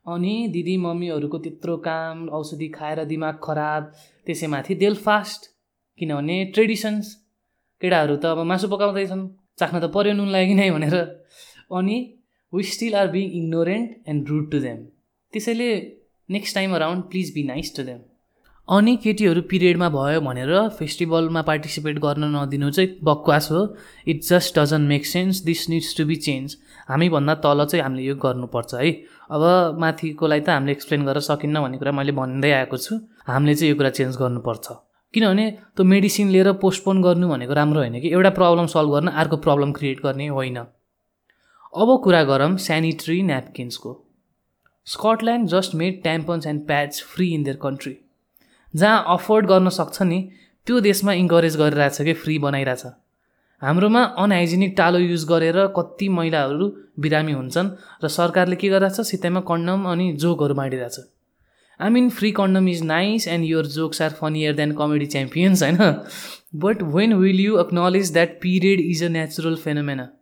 अनि 0.06 0.34
दिदी 0.50 0.76
मम्मीहरूको 0.82 1.38
त्यत्रो 1.46 1.78
काम 1.86 2.28
औषधि 2.34 2.68
खाएर 2.78 3.04
दिमाग 3.14 3.36
खराब 3.46 3.94
त्यसैमाथि 4.26 4.74
देल 4.82 4.96
फास्ट 5.06 5.42
किनभने 6.00 6.38
ट्रेडिसन्स 6.58 7.14
केटाहरू 7.82 8.16
त 8.18 8.26
अब 8.34 8.42
मासु 8.54 8.68
पकाउँदैछन्। 8.74 9.24
चाख्न 9.60 9.78
त 9.80 9.86
पऱ्यो 9.94 10.14
नुन 10.18 10.30
लाग्यो 10.34 10.56
नै 10.56 10.70
भनेर। 10.72 10.98
अनि 11.72 11.98
we 12.54 12.64
still 12.66 12.96
are 12.96 13.08
being 13.12 13.32
ignorant 13.40 14.10
and 14.10 14.30
rude 14.30 14.52
to 14.52 14.60
them 14.60 14.78
त्यसैले 15.34 15.72
next 16.30 16.56
time 16.56 16.76
around 16.76 17.04
please 17.04 17.34
be 17.36 17.44
nice 17.48 17.76
to 17.76 17.84
them 17.84 18.00
अनि 18.68 18.96
केटीहरू 19.04 19.42
पिरियडमा 19.52 19.88
भयो 19.90 20.20
भनेर 20.22 20.52
फेस्टिभलमा 20.80 21.42
पार्टिसिपेट 21.42 22.00
गर्न 22.00 22.26
नदिनु 22.36 22.70
चाहिँ 22.72 22.90
बकवास 23.04 23.48
हो। 23.52 23.62
It 24.08 24.22
just 24.24 24.60
doesn't 24.60 24.88
make 24.90 25.06
sense 25.06 25.42
this 25.44 25.70
needs 25.70 25.96
to 25.98 26.06
be 26.06 26.16
change 26.26 26.56
हामीभन्दा 26.90 27.36
तल 27.46 27.66
चाहिँ 27.66 27.84
हामीले 27.84 28.04
यो 28.04 28.16
गर्नुपर्छ 28.16 28.74
है। 28.76 28.92
अब 29.32 29.78
माथिकोलाई 29.82 30.40
त 30.40 30.50
हामीले 30.50 30.72
एक्सप्लेन 30.72 31.06
गरेर 31.06 31.22
सकिन्न 31.22 31.62
भन्ने 31.62 31.78
कुरा 31.78 31.92
मैले 31.92 32.12
भन्दै 32.22 32.52
आएको 32.52 32.78
छु। 32.78 33.00
हामीले 33.28 33.56
चाहिँ 33.56 33.72
यो 33.72 33.78
कुरा 33.78 33.90
चेन्ज 33.98 34.18
गर्नुपर्छ। 34.18 34.68
किनभने 35.14 35.46
त्यो 35.76 35.84
मेडिसिन 35.86 36.30
लिएर 36.30 36.52
पोस्टपोन 36.62 37.02
गर्नु 37.02 37.30
भनेको 37.30 37.54
राम्रो 37.54 37.80
होइन 37.80 38.00
कि। 38.02 38.10
एउटा 38.10 38.30
प्रब्लम 38.38 38.66
सल्भ 38.70 38.94
गर्न 38.94 39.08
अर्को 39.18 39.38
प्रब्लम 39.48 39.72
क्रिएट 39.74 40.04
गर्ने 40.04 40.28
होइन। 40.30 40.58
अब 41.74 41.90
कुरा 42.04 42.24
गरौँ 42.24 42.58
sanitary 42.58 43.22
न्यापकिन्सको 43.24 43.92
Scotland 44.88 45.50
just 45.50 45.76
made 45.76 46.02
tampons 46.04 46.48
and 46.48 46.66
pads 46.68 47.02
free 47.04 47.28
in 47.34 47.44
their 47.44 47.58
country 47.58 47.96
जहाँ 48.74 49.04
अफोर्ड 49.08 49.46
गर्न 49.46 49.70
सक्छ 49.70 50.02
नि 50.02 50.18
त्यो 50.68 50.80
देशमा 50.80 51.14
इन्करेज 51.14 51.58
गरिरहेछ 51.58 52.02
कि 52.02 52.14
फ्री 52.14 52.40
बनाइरहेछ। 52.40 52.86
हाम्रोमा 53.62 54.04
अनहाइजेनिक 54.18 54.74
टालो 54.78 55.00
युज 55.00 55.26
गरेर 55.30 55.66
कति 55.78 56.10
महिलाहरू 56.10 56.72
बिरामी 57.00 57.32
हुन्छन् 57.32 57.70
र 58.04 58.08
सरकारले 58.10 58.56
के 58.56 58.70
गरिरहेछ? 58.70 59.02
सितैमा 59.02 59.40
कन्डम 59.48 59.90
अनि 59.92 60.12
जोकहरू 60.18 60.54
बाँडिरहेछ 60.56 61.00
I 61.80 61.90
mean 61.90 62.10
free 62.10 62.32
condom 62.32 62.70
is 62.70 62.84
nice 62.84 63.28
and 63.28 63.46
your 63.46 63.66
jokes 63.80 64.02
are 64.02 64.20
funnier 64.22 64.56
than 64.56 64.72
comedy 64.76 65.06
champions 65.06 65.64
होइन? 65.64 65.78
But 66.56 66.82
when 66.96 67.14
will 67.14 67.40
you 67.40 67.60
acknowledge 67.60 68.14
that 68.14 68.40
period 68.42 68.80
is 68.82 69.04
a 69.04 69.08
natural 69.18 69.56
phenomena 69.56 70.16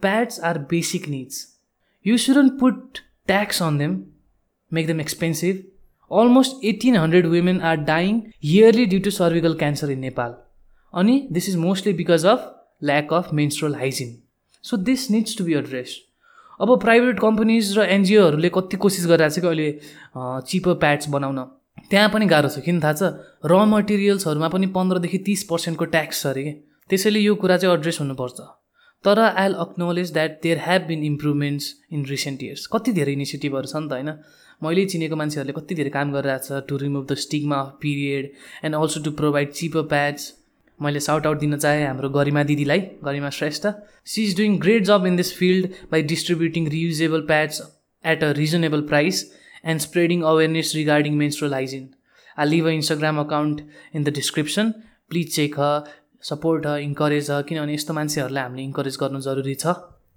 pads 0.00 0.40
are 0.40 0.58
basic 0.58 1.08
needs 1.08 1.46
you 2.06 2.16
shouldn't 2.18 2.58
put 2.60 2.98
tax 3.26 3.62
on 3.62 3.78
them 3.78 4.00
make 4.72 4.86
them 4.86 5.00
expensive 5.00 5.62
almost 6.10 6.64
eighteen 6.64 6.96
hundred 6.96 7.26
women 7.26 7.60
are 7.60 7.76
dying 7.76 8.22
yearly 8.44 8.86
due 8.86 9.00
to 9.00 9.10
cervical 9.10 9.54
cancer 9.54 9.90
in 9.90 9.98
Nepal 9.98 10.34
अनि 10.94 11.28
this 11.32 11.48
is 11.48 11.56
mostly 11.56 11.92
because 11.92 12.26
of 12.26 12.52
lack 12.84 13.12
of 13.12 13.32
menstrual 13.32 13.74
hygiene 13.74 14.16
so 14.64 14.76
this 14.76 15.10
needs 15.10 15.38
to 15.38 15.44
be 15.44 15.54
address 15.54 15.98
अब 16.60 16.78
private 16.80 17.20
companies 17.20 17.78
र 17.78 17.82
एनजिओहरूले 17.82 18.48
कति 18.54 18.76
कोसिस 18.76 19.06
गरिरहेको 19.06 19.34
छ 19.34 19.40
कि 19.40 19.46
अहिले 19.46 19.68
चिपर 20.50 20.74
प्याड्स 20.74 21.08
बनाउन? 21.08 21.38
त्यहाँ 21.90 22.08
पनि 22.10 22.26
गाह्रो 22.26 22.48
छ 22.48 22.58
किन 22.64 22.80
थाहा 22.82 22.92
छ? 22.92 23.02
र 23.46 23.64
मटेरियल्सहरूमा 23.64 24.48
पनि 24.48 24.66
पन्ध्रदेखि 24.66 25.18
तिस 25.18 25.42
पर्सेन्टको 25.50 25.84
ट्याक्स 25.84 26.22
छ 26.22 26.26
अरे 26.26 26.42
कि? 26.44 26.52
त्यसैले 26.90 27.20
यो 27.20 27.34
कुरा 27.34 27.56
चाहिँ 27.56 27.76
एड्रेस 27.76 28.00
हुनुपर्छ। 28.00 28.40
तर 29.04 29.18
I 29.20 29.44
I'll 29.44 29.54
acknowledge 29.64 30.12
that 30.12 30.38
there 30.42 30.58
have 30.66 30.82
been 30.88 31.04
improvements 31.04 31.74
in 31.92 32.04
recent 32.06 32.42
years 32.42 32.66
कति 32.72 32.92
धेरै 32.92 33.12
इनिसिएटिभहरू 33.12 33.66
छ 33.66 33.76
नि 33.76 33.88
त 33.88 33.92
होइन? 33.92 34.10
मैले 34.62 34.84
चिनेको 34.92 35.16
मान्छेहरूले 35.16 35.52
कति 35.60 35.74
धेरै 35.80 35.90
काम 35.96 36.12
गरिरहेको 36.12 36.46
छ 36.46 36.64
to 36.68 36.76
remove 36.82 37.06
the 37.06 37.14
stigma 37.24 37.60
of 37.66 37.78
period 37.82 38.30
and 38.64 38.74
also 38.76 39.02
to 39.04 39.10
provide 39.20 39.52
cheaper 39.60 39.82
pads 39.92 40.32
मैले 40.80 41.00
साउट 41.00 41.26
आउट 41.26 41.38
दिन 41.40 41.56
चाहेँ 41.56 41.86
हाम्रो 41.86 42.08
गरिमा 42.16 42.42
दिदीलाई 42.48 42.80
Garima 43.04 43.30
Shrestha. 43.36 43.66
She 44.12 44.24
is 44.24 44.36
doing 44.36 44.58
great 44.64 44.82
job 44.90 45.06
in 45.06 45.16
this 45.16 45.32
field 45.36 45.68
by 45.92 46.02
distributing 46.14 46.68
reusable 46.70 47.20
pads 47.30 47.62
at 48.04 48.24
a 48.24 48.30
reasonable 48.38 48.82
price 48.92 49.22
and 49.64 49.80
spreading 49.80 50.22
awareness 50.32 50.72
regarding 50.76 51.16
menstrual 51.22 51.54
I 51.54 51.66
leave 52.46 52.66
a 52.66 52.70
Instagram 52.70 53.18
account 53.20 53.60
in 53.94 54.04
the 54.04 54.14
description 54.20 54.70
please 55.10 55.34
check 55.34 55.58
her 55.58 55.97
support 56.22 56.66
encourage 56.82 57.26
किनभने 57.48 57.74
यस्तो 57.74 57.94
मान्छेहरूलाई 57.94 58.42
हामीले 58.42 58.62
encourage 58.62 58.96
गर्नु 59.00 59.20
जरुरी 59.20 59.54
छ। 59.54 59.66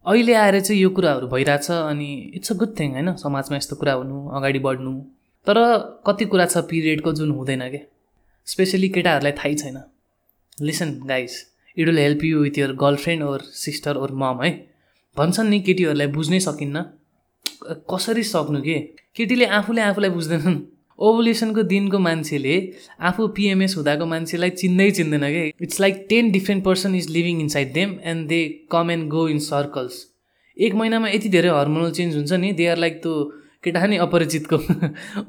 अहिले 0.06 0.34
आएर 0.34 0.60
चाहिँ 0.60 0.82
यो 0.82 0.90
कुराहरू 0.90 1.28
भइरहेछ 1.28 1.72
अनि 1.72 2.10
इट्स 2.36 2.52
अ 2.52 2.56
गुड 2.58 2.72
थिङ 2.80 2.92
होइन? 2.92 3.16
समाजमा 3.16 3.58
यस्तो 3.58 3.76
कुरा 3.76 3.94
हुनु 3.94 4.18
अगाडि 4.38 4.60
बढ्नु। 4.60 4.94
तर 5.48 5.58
कति 6.08 6.26
कुरा 6.26 6.46
छ 6.46 6.58
पिरियडको 6.70 7.14
जुन 7.14 7.32
हुँदैन 7.32 7.70
क्या 7.70 7.84
स्पेसली 8.48 8.90
केटाहरूलाई 8.90 9.32
थाहै 9.38 9.54
छैन। 9.56 9.78
Listen 10.62 10.90
guys 11.06 11.34
it 11.78 11.88
will 11.88 12.00
help 12.00 12.24
you 12.24 12.40
with 12.42 12.58
your 12.58 12.74
girlfriend 12.82 13.24
or 13.24 13.42
sister 13.56 13.98
or 13.98 14.12
mom 14.24 14.42
है? 14.44 14.52
भन्छन् 15.18 15.50
नि 15.50 15.60
केटीहरूलाई 15.62 16.08
बुझ्नै 16.18 16.40
सकिन्न। 16.40 16.84
कसरी 17.92 18.24
सक्नु 18.26 18.62
के? 18.62 18.78
केटीले 19.16 19.46
आफूले 19.58 19.82
आफूलाई 19.82 20.10
बुझ्दैनन्। 20.10 20.58
ओभुलेसनको 21.08 21.64
दिनको 21.66 22.00
मान्छेले 22.00 22.56
आफू 23.10 23.28
पिएमएस 23.38 23.76
हुँदाको 23.78 24.06
मान्छेलाई 24.06 24.50
चिन्दै 24.62 24.90
चिन्दैन 24.92 25.28
कि? 25.28 25.44
It's 25.62 25.80
like 25.80 26.06
ten 26.10 26.32
different 26.32 26.64
person 26.64 26.96
is 26.96 27.10
living 27.10 27.42
inside 27.56 27.74
them 27.74 27.98
and 28.06 28.28
they 28.28 28.42
come 28.72 28.92
and 28.92 29.08
go 29.10 29.28
in 29.30 29.40
circles 29.46 30.06
एक 30.58 30.74
महिनामा 30.76 31.10
यति 31.10 31.30
धेरै 31.30 31.50
हर्मोनल 31.50 31.92
चेन्ज 31.92 32.16
हुन्छ 32.16 32.42
नि 32.42 32.52
दे 32.54 32.68
आर 32.68 32.78
लाइक 32.78 33.02
त्यो 33.04 33.14
केटा 33.64 33.86
नि 33.86 33.98
अपरिचितको 34.04 34.58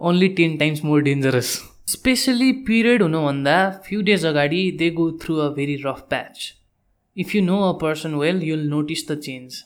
only 0.08 0.28
ten 0.38 0.56
times 0.56 0.84
more 0.84 1.02
dangerous 1.02 1.52
especially 1.88 2.50
period 2.66 3.02
हुनुभन्दा 3.02 3.56
फ्यु 3.86 4.02
डेज 4.02 4.24
अगाडि 4.26 4.60
they 4.78 4.90
go 4.98 5.10
through 5.22 5.36
a 5.36 5.48
very 5.54 5.76
rough 5.84 6.06
patch 6.10 6.52
if 7.16 7.34
you 7.34 7.42
know 7.42 7.58
a 7.62 7.72
person 7.80 8.14
well 8.14 8.42
you'll 8.42 8.66
notice 8.68 9.10
the 9.10 9.18
change 9.20 9.62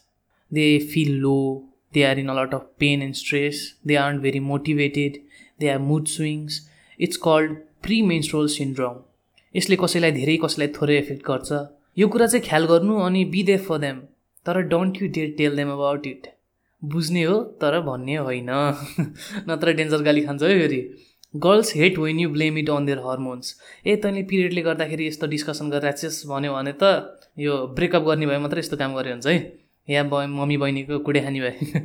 they 0.50 0.66
feel 0.92 1.12
low 1.18 1.36
they 1.94 2.02
are 2.02 2.18
in 2.18 2.28
a 2.28 2.40
lot 2.40 2.54
of 2.54 2.68
pain 2.78 3.02
and 3.02 3.14
stress 3.14 3.62
they 3.86 3.94
are 3.96 4.18
very 4.18 4.40
motivated 4.48 5.22
they 5.60 5.68
are 5.68 5.78
mood 5.78 6.06
swings 6.08 6.60
it's 7.00 7.16
called 7.24 7.56
premenstrual 8.02 8.48
syndrome 8.54 8.96
यसले 9.54 9.76
कसैलाई 9.76 10.12
धेरै 10.12 10.36
कसैलाई 10.44 10.68
थोरै 10.76 10.96
effect 10.98 11.26
गर्छ। 11.26 11.64
यो 11.98 12.08
कुरा 12.08 12.26
चाहिँ 12.26 12.44
ख्याल 12.48 12.66
गर्नु 12.66 12.98
अनि 13.00 13.24
बी 13.34 13.42
दे 13.42 13.56
फर 13.66 13.78
देम 13.78 14.00
तर 14.46 14.60
don't 14.72 15.02
you 15.02 15.08
dare 15.18 15.36
tell 15.36 15.56
them 15.56 15.70
about 15.72 16.06
it 16.06 16.26
बुझ्ने 16.82 17.22
हो 17.22 17.40
तर 17.62 17.80
भन्ने 17.80 18.16
होइन। 18.16 18.50
नत्र 19.48 19.72
डेन्जर 19.72 20.02
गाली 20.02 20.20
खान्छ 20.22 20.42
है 20.42 20.58
फेरि। 20.60 20.80
Girls 21.34 21.74
hate 21.76 21.98
when 21.98 22.20
you 22.20 22.28
blame 22.30 22.58
it 22.58 22.70
on 22.70 22.86
their 22.86 22.98
hormones 23.06 23.54
ए 23.86 23.96
तैँले 24.02 24.22
पिरियडले 24.30 24.62
गर्दाखेरि 24.62 25.06
यस्तो 25.06 25.26
डिस्कसन 25.26 25.70
गरिरहेको 25.70 25.98
छिस् 25.98 26.26
भन्यो 26.28 26.52
भने 26.52 26.72
त 26.82 26.92
यो 27.38 27.56
ब्रेकअप 27.76 28.02
गर्ने 28.02 28.26
भए 28.26 28.38
मात्रै 28.44 28.60
यस्तो 28.60 28.76
काम 28.76 28.94
गरे 28.94 29.10
हुन्छ 29.12 29.26
है। 29.26 29.38
या 29.88 30.02
ब 30.04 30.22
मम्मी 30.30 30.56
बहिनीको 30.56 30.98
कुडे 31.08 31.20
खाने 31.20 31.40
भए। 31.40 31.82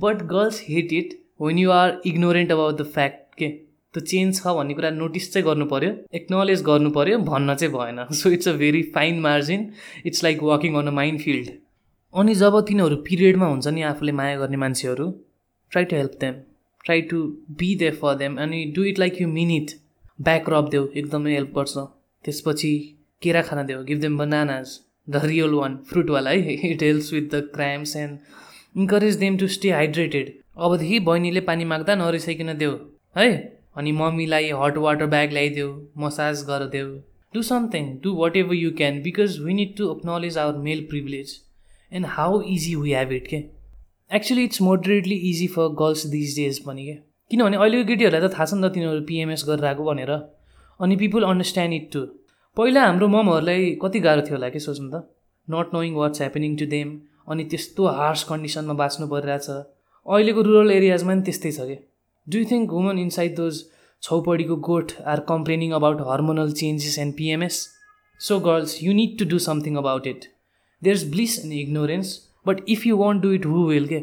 But 0.00 0.22
girls 0.30 0.60
hate 0.68 0.92
it 0.92 1.18
when 1.42 1.58
you 1.58 1.70
are 1.72 2.00
ignorant 2.06 2.52
about 2.52 2.78
the 2.78 2.86
fact 2.94 3.34
के 3.38 3.48
त्यो 3.94 4.00
चेन्ज 4.02 4.36
छ 4.36 4.52
भन्ने 4.56 4.74
कुरा 4.74 4.90
नोटिस 4.90 5.32
चाहिँ 5.32 5.46
गर्नु 5.46 5.66
पऱ्यो 5.72 5.90
एक्नोलेज 6.14 6.62
गर्नु 6.64 6.90
पऱ्यो 6.90 7.18
भन्न 7.24 7.54
चाहिँ 7.54 7.72
भएन. 7.74 8.04
So 8.12 8.30
it's 8.30 8.48
a 8.48 8.52
very 8.62 8.82
fine 8.94 9.20
margin 9.20 9.68
it's 10.06 10.24
like 10.24 10.42
walking 10.42 10.76
on 10.76 10.86
a 10.86 10.90
minefield 11.20 11.50
अनि 12.14 12.34
जब 12.34 12.60
तिनीहरू 12.68 12.96
पिरियडमा 13.08 13.46
हुन्छ 13.46 13.68
नि 13.68 13.82
आफूले 13.90 14.12
माया 14.12 14.36
गर्ने 14.38 14.56
मान्छेहरू 14.64 15.10
try 15.72 15.84
to 15.84 15.96
help 15.96 16.16
them 16.20 16.34
try 16.84 17.00
to 17.10 17.22
be 17.58 17.74
there 17.82 17.90
for 18.02 18.14
them 18.22 18.36
अनि 18.42 18.64
do 18.76 18.84
it 18.84 18.98
like 18.98 19.20
you 19.20 19.28
mean 19.28 19.50
it 19.50 19.70
back 20.20 20.50
rub 20.50 20.68
देऊ 20.70 20.86
एकदमै 20.94 21.34
हेल्प 21.34 21.52
गर्छ. 21.56 21.74
त्यसपछि 22.24 22.72
केरा 23.22 23.42
खाना 23.42 23.62
देऊ 23.64 23.82
give 23.84 24.00
them 24.00 24.18
bananas 24.18 24.78
the 25.10 25.24
real 25.24 25.54
one 25.54 25.76
फ्रुटवाला 25.90 26.30
है. 26.30 26.54
It 26.70 26.82
helps 26.82 27.12
with 27.12 27.28
the 27.34 27.42
cramps 27.54 27.96
and 27.96 28.18
encourage 28.78 29.16
them 29.24 29.36
to 29.38 29.48
stay 29.56 29.70
hydrated 29.70 30.32
अबदेखि 30.56 30.98
बहिनीले 31.00 31.40
पानी 31.40 31.64
माग्दा 31.64 31.94
नरिसाइकन 31.94 32.52
देऊ 32.58 32.72
है? 33.16 33.28
अनि 33.76 33.92
मम्मीलाई 33.92 34.50
हट 34.60 34.76
वाटर 34.78 35.06
ब्याग 35.14 35.32
ल्याइदेऊ 35.32 35.70
मसाज 35.98 36.42
गरिदेऊ। 36.48 36.88
Do 37.34 37.42
something 37.42 37.86
do 38.02 38.14
whatever 38.36 38.54
you 38.54 38.70
can 38.78 39.00
because 39.02 39.38
we 39.44 39.54
need 39.54 39.76
to 39.76 39.90
acknowledge 39.92 40.38
our 40.38 40.58
male 40.66 40.84
privilege 40.90 41.32
and 41.92 42.06
how 42.16 42.40
easy 42.54 42.74
we 42.76 42.92
have 42.92 43.12
it 43.12 43.26
के 43.28 43.42
actually 44.10 44.44
it's 44.44 44.62
moderately 44.62 45.16
easy 45.30 45.46
for 45.56 45.68
girls 45.80 46.06
these 46.14 46.36
days 46.36 46.58
पनि 46.66 46.86
के 46.86 46.94
किनभने 47.30 47.56
अहिलेको 47.56 47.88
केटीहरूलाई 47.88 48.28
त 48.28 48.32
थाहा 48.34 48.44
छ 48.44 48.54
नि 48.54 48.68
त 48.68 48.72
तिनीहरू 48.74 49.02
पिएमएस 49.08 49.44
गरेर 49.48 49.64
आएको 49.66 49.84
भनेर। 49.84 50.12
अनि 50.80 50.96
पिपुल 51.02 51.22
अन्डरस्ट्यान्ड 51.24 51.74
इट 51.74 51.92
टु 51.92 52.06
पहिला 52.56 52.86
हाम्रो 52.86 53.08
ममहरूलाई 53.08 53.76
कति 53.82 54.00
गाह्रो 54.06 54.22
थियो 54.26 54.36
होला 54.36 54.48
कि 54.52 54.60
सोच्नु 54.60 54.88
त? 54.90 55.04
Not 55.48 55.74
knowing 55.74 55.94
what's 55.96 56.20
happening 56.20 56.56
to 56.56 56.66
them 56.74 56.98
अनि 57.28 57.44
त्यस्तो 57.50 57.86
हार्स 57.98 58.24
कन्डिसनमा 58.30 58.74
बाँच्नु 58.82 59.06
परिरहेछ। 59.14 59.48
अहिलेको 60.06 60.42
रुरल 60.42 60.70
एरियाजमा 60.70 61.12
पनि 61.12 61.22
त्यस्तै 61.22 61.50
छ 61.52 61.66
कि? 61.66 61.76
Do 62.26 62.38
you 62.38 62.46
think 62.50 62.72
woman 62.72 62.98
inside 62.98 63.36
those 63.36 63.60
छौपडीको 64.02 64.56
गोठ 64.68 64.94
are 65.12 65.20
complaining 65.28 65.72
about 65.72 66.00
hormonal 66.08 66.52
changes 66.60 66.98
and 66.98 67.14
PMS 67.18 67.60
so 68.20 68.38
girls 68.46 68.76
you 68.82 68.92
need 68.92 69.18
to 69.18 69.28
do 69.34 69.38
something 69.44 69.76
about 69.82 70.06
it 70.06 70.26
there 70.82 70.96
is 70.96 71.04
bliss 71.10 71.38
and 71.44 71.52
ignorance 71.60 72.10
but 72.46 72.64
if 72.68 72.86
you 72.86 72.96
won't 72.96 73.22
do 73.22 73.32
it 73.32 73.46
who 73.46 73.62
will 73.68 73.86
के 73.86 74.00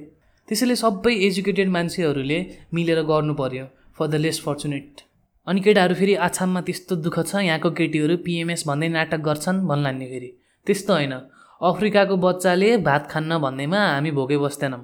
त्यसैले 0.47 0.75
सबै 0.83 1.13
educated 1.27 1.75
मान्छेहरूले 1.75 2.39
मिलेर 2.79 3.01
गर्नु 3.11 3.33
पऱ्यो 3.41 3.65
for 3.99 4.07
the 4.07 4.21
lace 4.25 4.41
fortunate 4.45 5.03
अनि 5.47 5.61
केटाहरू 5.61 5.95
फेरि 5.95 6.15
आछाममा 6.25 6.61
त्यस्तो 6.61 6.95
दुःख 7.03 7.19
छ 7.25 7.43
यहाँको 7.43 7.69
केटीहरू 7.77 8.17
पिएमएस 8.25 8.63
भन्दै 8.67 8.89
नाटक 8.95 9.21
गर्छन् 9.27 9.61
भन्लान्ने 9.67 10.07
फेरि। 10.07 10.31
त्यस्तो 10.67 10.93
होइन। 10.93 11.13
अफ्रिकाको 11.61 12.17
बच्चाले 12.25 12.69
भात 12.87 13.07
खान्न 13.11 13.37
भन्दैमा 13.45 13.79
हामी 13.85 14.11
भोकै 14.11 14.37
बस्दैनौँ। 14.37 14.81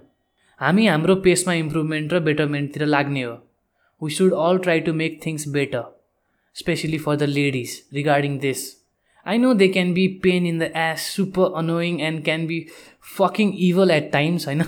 हामी 0.62 0.86
हाम्रो 0.88 1.16
पेसमा 1.24 1.54
इम्प्रुभमेन्ट 1.56 2.14
र 2.14 2.20
बेटरमेन्टतिर 2.22 2.86
लाग्ने 2.88 3.22
हो. 3.22 3.34
We 4.02 4.10
should 4.12 4.34
all 4.36 4.58
try 4.60 4.80
to 4.82 4.94
make 4.94 5.20
things 5.26 5.48
better 5.50 5.84
especially 6.56 6.98
for 6.98 7.16
the 7.16 7.24
ladies 7.30 7.74
regarding 7.94 8.38
this 8.40 8.62
I 9.26 9.38
know 9.38 9.54
they 9.56 9.68
can 9.70 9.94
be 9.94 10.08
pain 10.24 10.46
in 10.46 10.60
the 10.60 10.72
ass 10.84 11.10
super 11.16 11.52
annoying 11.58 12.00
and 12.02 12.24
can 12.24 12.48
be 12.48 12.62
fucking 13.18 13.52
evil 13.68 13.92
at 13.92 14.10
times 14.12 14.48
होइन 14.48 14.64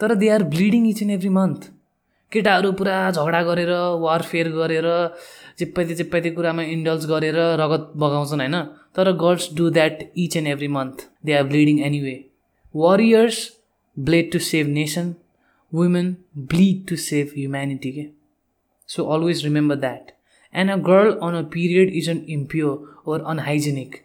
तर 0.00 0.14
they 0.14 0.28
are 0.30 0.42
bleeding 0.50 0.88
each 0.88 1.02
and 1.02 1.12
every 1.12 1.34
month 1.36 1.68
केटाहरू 2.32 2.72
पुरा 2.72 2.96
झगडा 3.10 3.42
गरेर 3.42 3.76
warfare 4.00 4.48
गरेर 4.52 4.90
चिप्पाइते 5.58 5.94
चिप्पाइते 5.94 6.30
कुरामा 6.32 6.68
इन्डल्स 6.70 7.06
गरेर 7.06 7.40
रगत 7.60 7.92
बगाउँछन् 7.98 8.40
होइन 8.40 8.60
तर 8.96 9.12
girls 9.20 9.52
do 9.54 9.70
that 9.72 10.04
each 10.18 10.36
and 10.36 10.48
every 10.48 10.74
month 10.76 11.08
they 11.24 11.32
are 11.34 11.48
bleeding 11.48 11.86
anyway 11.86 12.20
warriors 12.74 13.46
bled 13.96 14.30
to 14.32 14.38
save 14.38 14.66
nation 14.68 15.14
women 15.72 16.14
bleed 16.52 16.86
to 16.88 16.96
save 17.04 17.32
humanity 17.36 17.92
के 17.92 18.06
so 18.88 19.04
always 19.14 19.44
remember 19.44 19.76
that 19.86 20.12
and 20.54 20.70
a 20.70 20.76
girl 20.88 21.12
on 21.22 21.34
a 21.36 21.42
period 21.54 21.90
is 21.96 22.08
an 22.08 22.24
impure 22.36 23.02
or 23.06 23.24
unhygienic 23.32 23.96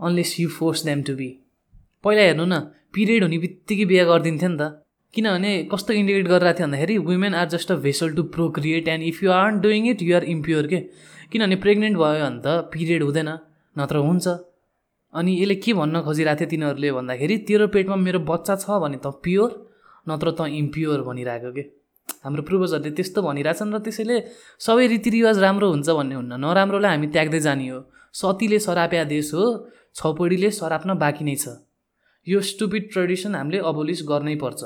unless 0.00 0.38
you 0.40 0.48
force 0.58 0.84
them 0.84 1.02
to 1.08 1.14
be 1.16 1.28
पहिला 2.04 2.22
हेर्नु 2.22 2.44
न 2.44 2.60
period 2.94 3.22
हुने 3.22 3.38
बित्तिकै 3.38 3.84
बिहा 3.90 4.04
गरिदिन्थ्यो 4.04 4.48
नि 4.48 4.56
त। 4.60 4.78
किनभने 5.14 5.52
कस्तो 5.72 5.92
इन्डिकेट 5.92 6.26
गरिरहेको 6.26 6.58
थियो 6.58 6.66
भन्दाखेरि 6.66 6.96
women 7.08 7.34
are 7.40 7.48
just 7.54 7.72
a 7.72 7.76
vessel 7.86 8.12
to 8.16 8.22
procreate 8.36 8.88
and 8.88 9.04
if 9.04 9.22
you 9.22 9.30
are 9.32 9.50
doing 9.64 9.88
it 9.90 10.02
you 10.02 10.16
are 10.16 10.24
impure 10.34 10.66
के 10.72 10.78
किनभने 11.32 11.56
प्रेग्नेन्ट 11.64 11.96
भयो 11.98 12.24
भने 12.24 12.40
त 12.44 12.54
पिरियड 12.72 13.02
हुँदैन 13.02 13.28
नत्र 13.76 13.96
हुन्छ। 14.06 14.26
अनि 15.14 15.32
यसले 15.42 15.54
के 15.64 15.72
भन्न 15.80 16.00
खोजिरहेको 16.06 16.38
थियो 16.40 16.50
तिनीहरूले 16.50 16.90
भन्दाखेरि 16.98 17.36
तेरो 17.48 17.66
पेटमा 17.74 17.96
मेरो 18.06 18.20
बच्चा 18.30 18.54
छ 18.64 18.66
भने 18.82 18.98
त 19.04 19.06
प्योर 19.24 19.50
नत्र 20.08 20.28
त 20.38 20.40
इम्प्योर 20.60 20.98
भनिरहेको 21.08 21.50
के? 21.56 21.62
हाम्रो 22.24 22.42
पूर्वजहरूले 22.48 22.90
त्यस्तो 22.96 23.20
भनिरहेछन् 23.22 23.74
र 23.74 23.78
त्यसैले 23.84 24.16
सबै 24.66 24.84
रीतिरिवाज 24.94 25.36
राम्रो 25.44 25.66
हुन्छ 25.74 25.88
भन्ने 25.98 26.14
हुन्न। 26.20 26.32
नराम्रोलाई 26.44 26.90
हामी 26.94 27.08
त्याग्दै 27.14 27.40
जाने 27.46 27.66
हो। 27.68 27.78
सतीले 28.14 28.58
सराप्या 28.66 29.04
देश 29.14 29.28
हो 29.34 29.44
छपडीले 29.96 30.50
सराप्न 30.50 30.90
बाँकी 31.02 31.24
नै 31.28 31.36
छ। 31.42 31.44
यो 32.26 32.38
स्टुपिड 32.40 32.84
ट्रेडिसन 32.92 33.34
हामीले 33.34 33.58
अबोलिस 33.70 34.00
गर्नै 34.10 34.36
पर्छ 34.42 34.62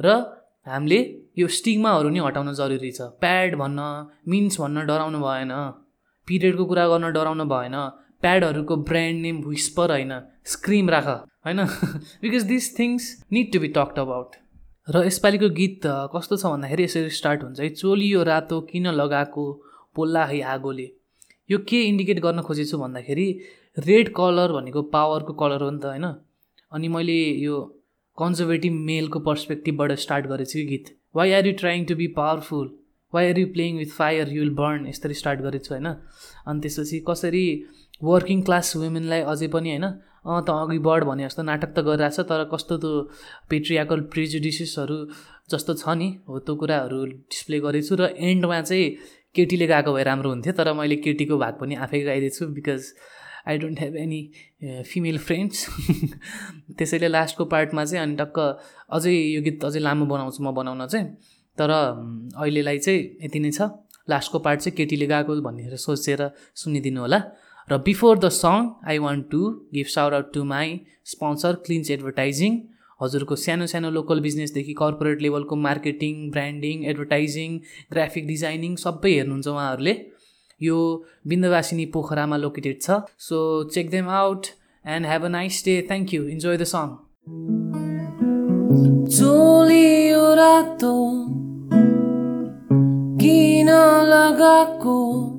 र 0.00 0.06
हामीले 0.66 0.98
यो 1.40 1.46
स्टिगमाहरू 1.48 2.08
नि 2.14 2.20
हटाउन 2.26 2.52
जरुरी 2.60 2.92
छ। 2.92 3.00
प्याड 3.22 3.56
भन्न 3.56 3.80
मिन्स 4.28 4.54
भन्न 4.60 4.76
डराउनु 4.90 5.18
भएन। 5.18 5.52
पिरियडको 6.28 6.64
कुरा 6.70 6.84
गर्न 6.92 7.06
डराउनु 7.16 7.44
भएन। 7.54 7.76
प्याडहरूको 8.22 8.76
ब्रान्ड 8.88 9.20
नेम 9.22 9.36
विस्पर 9.46 9.90
होइन 9.90 10.12
स्क्रिम 10.46 10.90
राख 10.90 11.06
होइन? 11.06 11.64
Because 12.22 12.42
this 12.44 12.78
things 12.78 13.02
need 13.32 13.52
to 13.52 13.60
be 13.60 13.68
talked 13.76 13.98
about 13.98 14.36
र 14.88 15.04
यसपालिको 15.06 15.48
गीत 15.56 15.80
कस्तो 16.14 16.36
छ 16.36 16.46
भन्दाखेरि 16.46 16.84
यसरी 16.84 17.10
स्टार्ट 17.16 17.42
हुन्छ। 17.42 17.60
है 17.60 17.68
चोलियो 17.70 18.22
रातो 18.24 18.60
किन 18.70 18.86
लगाएको 18.92 19.44
पोल्ला 19.96 20.24
है 20.26 20.40
आगोले? 20.52 20.86
यो 21.50 21.58
के 21.68 21.82
इन्डिकेट 21.84 22.20
गर्न 22.20 22.40
खोजेछु 22.42 22.78
भन्दाखेरि 22.78 23.28
रेड 23.76 24.12
कलर 24.16 24.52
भनेको 24.52 24.82
पावरको 24.94 25.32
कलर 25.42 25.62
हो 25.62 25.70
नि 25.70 25.78
त 25.78 25.84
होइन? 25.84 26.06
अनि 26.72 26.88
मैले 26.88 27.18
यो 27.44 27.56
कन्जर्भेटिभ 28.18 28.72
मेलको 28.86 29.18
पर्सपेक्टिभबाट 29.26 29.92
स्टार्ट 30.04 30.26
गरेको 30.26 30.50
छु 30.52 30.66
गीत। 30.68 30.94
Why 31.16 31.32
are 31.32 31.46
you 31.46 31.52
trying 31.60 31.84
to 31.84 31.94
be 31.96 32.06
powerful 32.16 32.66
why 33.12 33.30
are 33.30 33.38
you 33.38 33.46
playing 33.52 33.76
with 33.78 33.92
fire 33.96 34.28
you 34.28 34.40
will 34.42 34.54
burn 34.56 34.86
यसरी 34.86 35.14
स्टार्ट 35.14 35.40
गरेको 35.40 35.64
छु 35.64 35.74
होइन? 35.74 35.86
अनि 36.46 36.60
त्यसपछि 36.60 37.04
कसरी 37.08 37.44
वर्किङ 38.00 38.42
क्लास 38.42 38.76
वुमेनलाई 38.76 39.22
अझै 39.32 39.48
पनि 39.54 39.68
होइन 39.70 39.84
अँ 39.84 40.40
त 40.46 40.50
अघि 40.50 40.78
बढ 40.86 41.04
भने 41.04 41.24
जस्तो 41.24 41.42
नाटक 41.42 41.70
त 41.76 41.78
गरिरहेछ 41.88 42.20
तर 42.30 42.44
कस्तो 42.52 42.74
त्यो 42.78 42.92
पेट्रियाकल 43.50 44.00
प्रिजुडिसिसहरू 44.12 44.98
जस्तो 45.50 45.72
छ 45.74 45.94
नि 45.98 46.08
हो 46.28 46.38
त्यो 46.46 46.54
कुराहरू 46.60 46.98
डिस्प्ले 47.32 47.58
गरेको 47.60 47.86
छु 47.88 47.94
र 48.00 48.02
एन्डमा 48.28 48.60
चाहिँ 48.62 48.86
केटीले 49.34 49.66
गएको 49.66 49.90
भए 49.94 50.04
राम्रो 50.10 50.30
हुन्थ्यो 50.30 50.52
तर 50.58 50.72
मैले 50.72 50.96
केटीको 51.06 51.38
भाग 51.38 51.54
पनि 51.60 51.74
आफै 51.86 52.00
गाइदिएको 52.08 52.36
छु 52.38 52.46
because 52.58 52.82
I 53.48 53.58
don't 53.58 53.78
have 53.80 53.96
any 53.96 54.20
female 54.90 55.18
friends 55.26 55.58
त्यसैले 56.78 57.08
लास्टको 57.08 57.44
पार्टमा 57.54 57.84
चाहिँ 57.84 58.02
अनि 58.04 58.16
टक्क 58.20 58.38
अझै 58.96 59.12
यो 59.12 59.40
गीत 59.42 59.64
अझै 59.64 59.80
लामो 59.80 60.04
बनाउँछु 60.12 60.40
म 60.44 60.52
बनाउन 60.54 60.86
चाहिँ 60.86 61.06
तर 61.58 61.70
अहिलेलाई 61.70 62.78
चाहिँ 62.78 63.00
यति 63.24 63.38
नै 63.40 63.50
छ। 63.50 63.60
लास्टको 64.08 64.38
पार्ट 64.38 64.60
चाहिँ 64.60 64.76
केटीले 64.76 65.06
गएको 65.06 65.40
भनेर 65.42 65.76
सोचेर 65.76 66.20
सुनिदिनु 66.54 67.00
होला। 67.00 67.18
र 67.70 67.78
before 67.86 68.18
the 68.18 68.28
song 68.34 68.68
I 68.88 68.98
want 68.98 69.30
to 69.30 69.40
give 69.74 69.86
shout 69.94 70.12
out 70.12 70.32
to 70.34 70.44
my 70.52 70.80
sponsor 71.04 71.52
Cleans 71.66 71.90
advertising 71.90 72.52
हजुरको 73.02 73.36
सानो 73.36 73.66
सानो 73.72 73.90
लोकल 73.90 74.20
बिजनेसदेखि 74.20 74.72
कर्पोरेट 74.78 75.22
लेभलको 75.22 75.56
marketing 75.56 76.30
branding 76.30 76.84
advertising 76.84 77.58
graphic 77.92 78.26
designing 78.26 78.76
सबै 78.76 79.12
हेर्नुहुन्छ 79.12 79.48
उहाँहरूले। 79.48 79.94
यो 80.60 80.78
बिन्दवासिनी 81.26 81.86
पोखरामा 81.94 82.36
लोकेटेड 82.36 82.80
छ। 82.82 83.00
So 83.18 83.38
check 83.74 83.90
them 83.90 84.08
out 84.16 84.46
and 84.84 85.06
have 85.06 85.24
a 85.24 85.28
nice 85.28 85.62
day 85.64 85.80
thank 85.88 86.14
you 86.14 86.26
enjoy 86.28 86.56
the 86.56 86.64
song 86.74 86.86
रातो 90.38 90.94
किन 93.20 93.70
लगाएको? 94.10 95.37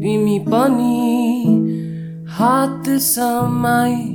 तिमी 0.02 0.40
पनि 0.48 0.96
हात 2.40 2.90
समाई 3.12 4.11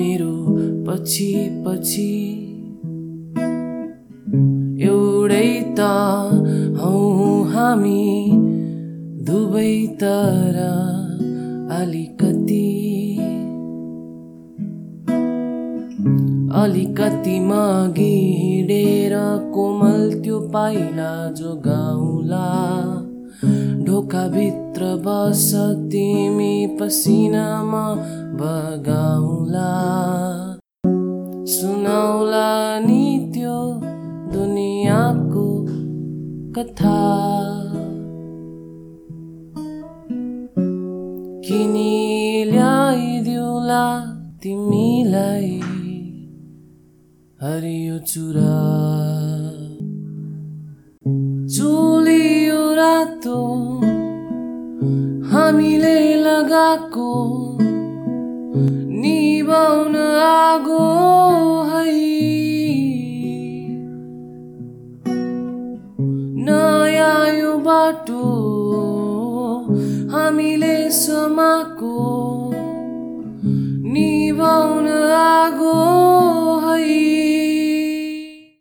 मेरो 0.00 0.34
पछि 0.86 1.32
पछि। 1.64 2.12
एउटै 4.84 5.50
त 5.78 5.88
हौ 6.78 6.92
हामी 7.44 8.04
दुवै 9.26 9.72
तर 10.02 10.56
अलिकति। 11.80 12.68
अलिकति 16.62 17.38
माघि 17.40 18.14
हिँडेर 18.38 19.14
कोमल 19.54 20.10
त्यो 20.22 20.40
पाइला 20.54 21.12
जो 21.32 21.54
गाउँला। 21.66 22.46
ढोकाभित्र 23.86 24.82
बस 25.04 25.50
तिमी 25.92 26.54
पसिनामा 26.80 27.84
बगाउला। 28.38 29.70
सुनाउला 31.46 32.78
नि 32.80 33.32
त्यो 33.34 33.58
दुनियाँको 34.32 35.46
कथा। 36.56 36.98
किनी 41.46 42.44
ल्याइदिउला 42.44 43.84
तिमीलाई 44.42 45.60
हरियो 47.42 47.98
चुरा। 47.98 48.58
चोलियो 51.54 52.62
रातो 52.74 53.38
हामीले 55.32 55.98
लगाएको 56.24 57.10
बिरबाउन 59.50 59.96
आगो 60.22 60.82
है। 61.62 61.84
नयाँ 66.46 67.58
बाटो 67.58 68.26
हामीले 70.12 70.90
समाको। 70.90 71.96
निभाउन 73.92 74.88
आगो 75.18 76.29